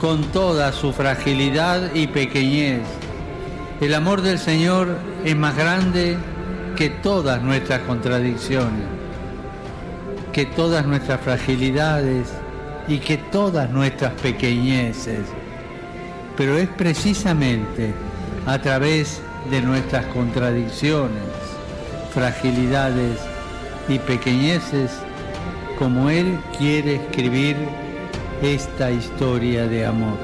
[0.00, 2.80] con toda su fragilidad y pequeñez.
[3.82, 4.96] El amor del Señor
[5.26, 6.16] es más grande
[6.74, 8.86] que todas nuestras contradicciones,
[10.32, 12.28] que todas nuestras fragilidades
[12.88, 15.26] y que todas nuestras pequeñeces.
[16.34, 17.92] Pero es precisamente
[18.46, 21.37] a través de nuestras contradicciones,
[22.18, 23.20] fragilidades
[23.88, 24.90] y pequeñeces
[25.78, 27.56] como Él quiere escribir
[28.42, 30.18] esta historia de amor.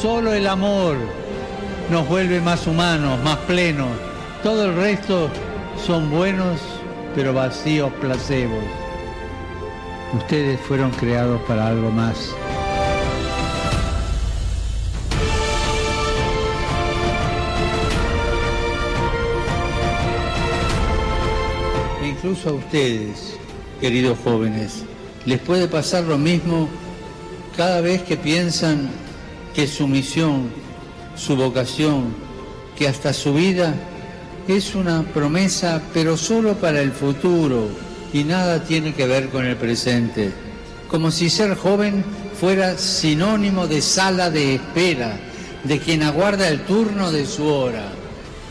[0.00, 0.96] Solo el amor
[1.90, 3.90] nos vuelve más humanos, más plenos.
[4.44, 5.28] Todo el resto
[5.84, 6.60] son buenos
[7.16, 8.62] pero vacíos placebos.
[10.14, 12.32] Ustedes fueron creados para algo más.
[22.32, 23.34] Incluso a ustedes,
[23.78, 24.84] queridos jóvenes,
[25.26, 26.66] les puede pasar lo mismo
[27.58, 28.88] cada vez que piensan
[29.54, 30.50] que su misión,
[31.14, 32.06] su vocación,
[32.74, 33.74] que hasta su vida
[34.48, 37.68] es una promesa, pero solo para el futuro
[38.14, 40.32] y nada tiene que ver con el presente.
[40.88, 42.02] Como si ser joven
[42.40, 45.18] fuera sinónimo de sala de espera,
[45.64, 47.92] de quien aguarda el turno de su hora.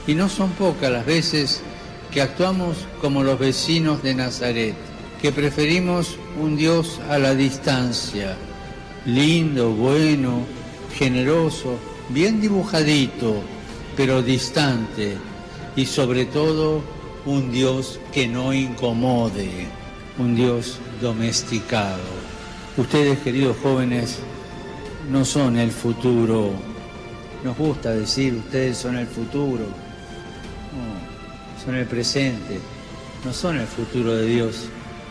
[0.05, 1.63] Y no son pocas las veces
[2.11, 4.75] que actuamos como los vecinos de Nazaret,
[5.21, 8.35] que preferimos un Dios a la distancia,
[9.05, 10.45] lindo, bueno,
[10.93, 11.77] generoso,
[12.09, 13.41] bien dibujadito,
[13.95, 15.17] pero distante,
[15.75, 16.81] y sobre todo
[17.25, 19.67] un Dios que no incomode,
[20.17, 22.01] un Dios domesticado.
[22.77, 24.19] Ustedes, queridos jóvenes,
[25.09, 26.51] no son el futuro.
[27.43, 29.65] Nos gusta decir, ustedes son el futuro.
[30.73, 31.10] No,
[31.63, 32.59] son el presente,
[33.23, 34.67] no son el futuro de Dios.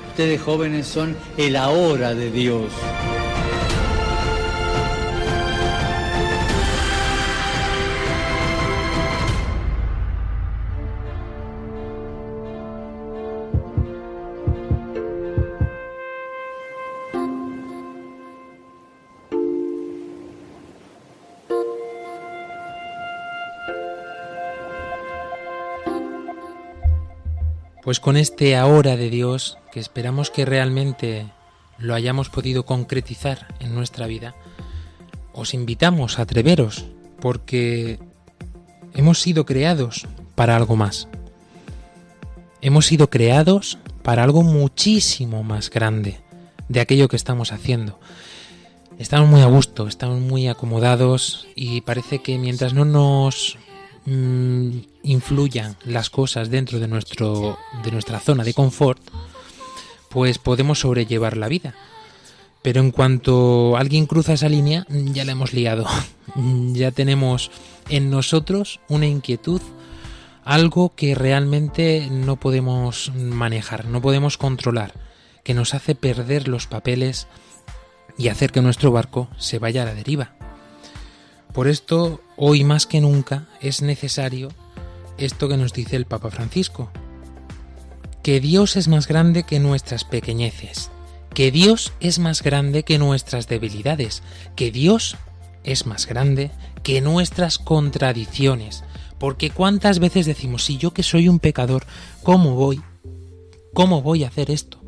[0.08, 2.72] Ustedes jóvenes son el ahora de Dios.
[27.82, 31.26] Pues con este ahora de Dios, que esperamos que realmente
[31.78, 34.34] lo hayamos podido concretizar en nuestra vida,
[35.32, 36.84] os invitamos a atreveros,
[37.20, 37.98] porque
[38.94, 41.08] hemos sido creados para algo más.
[42.60, 46.20] Hemos sido creados para algo muchísimo más grande
[46.68, 47.98] de aquello que estamos haciendo.
[48.98, 53.56] Estamos muy a gusto, estamos muy acomodados y parece que mientras no nos
[54.06, 54.70] mm,
[55.02, 59.00] influyan las cosas dentro de, nuestro, de nuestra zona de confort,
[60.08, 61.74] pues podemos sobrellevar la vida.
[62.62, 65.86] Pero en cuanto alguien cruza esa línea, ya la hemos liado.
[66.72, 67.50] ya tenemos
[67.88, 69.62] en nosotros una inquietud,
[70.44, 74.92] algo que realmente no podemos manejar, no podemos controlar,
[75.42, 77.28] que nos hace perder los papeles
[78.18, 80.34] y hacer que nuestro barco se vaya a la deriva.
[81.52, 84.50] Por esto, hoy más que nunca es necesario
[85.18, 86.90] esto que nos dice el Papa Francisco,
[88.22, 90.90] que Dios es más grande que nuestras pequeñeces,
[91.34, 94.22] que Dios es más grande que nuestras debilidades,
[94.54, 95.16] que Dios
[95.64, 98.84] es más grande que nuestras contradicciones,
[99.18, 101.84] porque cuántas veces decimos, si yo que soy un pecador,
[102.22, 102.80] ¿cómo voy?
[103.74, 104.79] ¿Cómo voy a hacer esto?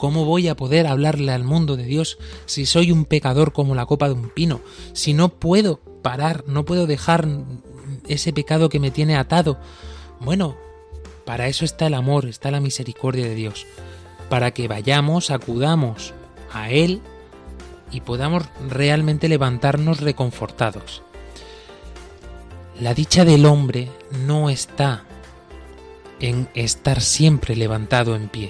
[0.00, 3.84] ¿Cómo voy a poder hablarle al mundo de Dios si soy un pecador como la
[3.84, 4.62] copa de un pino?
[4.94, 7.28] Si no puedo parar, no puedo dejar
[8.08, 9.58] ese pecado que me tiene atado.
[10.18, 10.56] Bueno,
[11.26, 13.66] para eso está el amor, está la misericordia de Dios.
[14.30, 16.14] Para que vayamos, acudamos
[16.50, 17.02] a Él
[17.92, 21.02] y podamos realmente levantarnos reconfortados.
[22.80, 23.90] La dicha del hombre
[24.24, 25.04] no está
[26.20, 28.48] en estar siempre levantado en pie.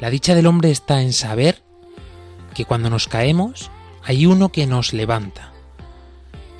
[0.00, 1.62] La dicha del hombre está en saber
[2.54, 3.70] que cuando nos caemos
[4.02, 5.52] hay uno que nos levanta.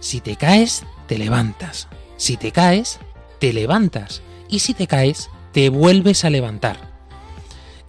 [0.00, 1.88] Si te caes, te levantas.
[2.16, 2.98] Si te caes,
[3.38, 4.22] te levantas.
[4.48, 6.94] Y si te caes, te vuelves a levantar.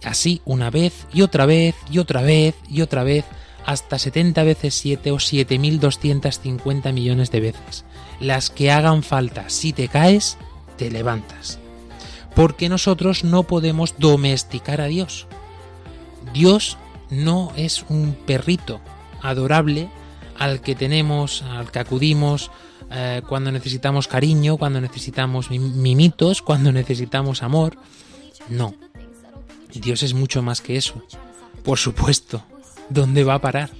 [0.04, 3.24] Así una vez y otra vez y otra vez y otra vez
[3.64, 7.84] hasta 70 veces 7 o 7.250 millones de veces.
[8.20, 9.48] Las que hagan falta.
[9.50, 10.38] Si te caes,
[10.76, 11.58] te levantas.
[12.34, 15.26] Porque nosotros no podemos domesticar a Dios.
[16.32, 16.78] Dios
[17.10, 18.80] no es un perrito
[19.22, 19.88] adorable
[20.38, 22.50] al que tenemos, al que acudimos
[22.90, 27.76] eh, cuando necesitamos cariño, cuando necesitamos mimitos, cuando necesitamos amor.
[28.48, 28.74] No.
[29.72, 31.02] Dios es mucho más que eso.
[31.64, 32.42] Por supuesto.
[32.88, 33.70] ¿Dónde va a parar?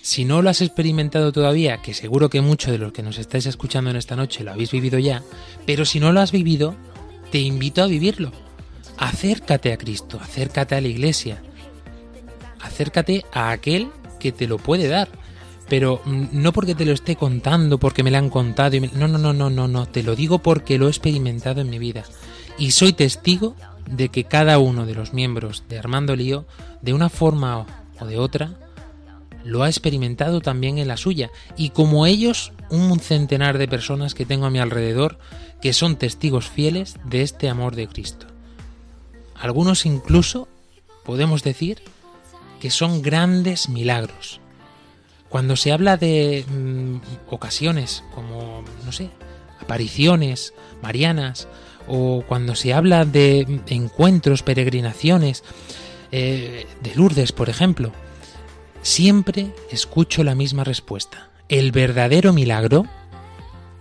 [0.00, 3.46] Si no lo has experimentado todavía, que seguro que muchos de los que nos estáis
[3.46, 5.22] escuchando en esta noche lo habéis vivido ya,
[5.66, 6.74] pero si no lo has vivido,
[7.30, 8.32] te invito a vivirlo.
[8.96, 11.42] Acércate a Cristo, acércate a la iglesia,
[12.62, 15.08] acércate a aquel que te lo puede dar.
[15.68, 18.76] Pero mm, no porque te lo esté contando, porque me lo han contado.
[18.94, 19.86] No, no, no, no, no, no.
[19.86, 22.04] Te lo digo porque lo he experimentado en mi vida.
[22.58, 23.56] Y soy testigo
[23.90, 26.46] de que cada uno de los miembros de Armando Lío,
[26.80, 27.66] de una forma
[27.98, 28.54] o de otra,
[29.44, 31.30] lo ha experimentado también en la suya.
[31.56, 35.18] Y como ellos, un centenar de personas que tengo a mi alrededor
[35.60, 38.26] que son testigos fieles de este amor de Cristo.
[39.34, 40.48] Algunos incluso
[41.04, 41.82] podemos decir
[42.62, 44.40] que son grandes milagros.
[45.28, 46.98] Cuando se habla de mm,
[47.28, 49.10] ocasiones como, no sé,
[49.60, 51.48] apariciones marianas,
[51.88, 55.42] o cuando se habla de encuentros, peregrinaciones,
[56.12, 57.90] eh, de Lourdes, por ejemplo,
[58.82, 61.30] siempre escucho la misma respuesta.
[61.48, 62.86] El verdadero milagro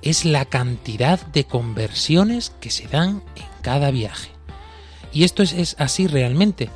[0.02, 4.32] es la cantidad de conversiones que se dan en cada viaje.
[5.14, 6.72] Y esto es, es así realmente.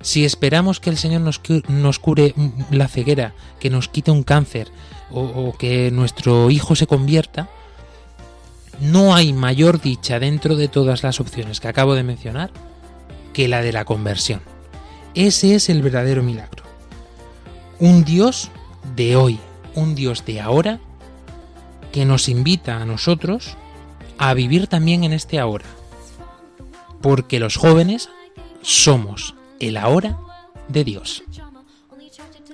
[0.00, 2.34] Si esperamos que el Señor nos, nos cure
[2.70, 4.68] la ceguera, que nos quite un cáncer
[5.10, 7.48] o, o que nuestro hijo se convierta,
[8.80, 12.50] no hay mayor dicha dentro de todas las opciones que acabo de mencionar
[13.32, 14.40] que la de la conversión.
[15.14, 16.64] Ese es el verdadero milagro.
[17.78, 18.50] Un Dios
[18.96, 19.38] de hoy,
[19.74, 20.80] un Dios de ahora,
[21.92, 23.56] que nos invita a nosotros
[24.18, 25.66] a vivir también en este ahora.
[27.00, 28.08] Porque los jóvenes
[28.62, 30.18] somos el ahora
[30.68, 31.22] de Dios.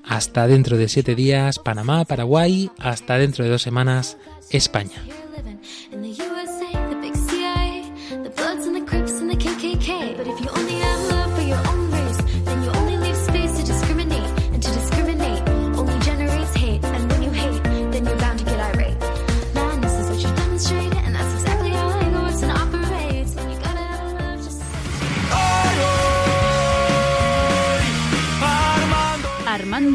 [0.04, 2.70] Hasta dentro de siete días, Panamá, Paraguay.
[2.78, 4.16] Hasta dentro de dos semanas,
[4.50, 5.02] España.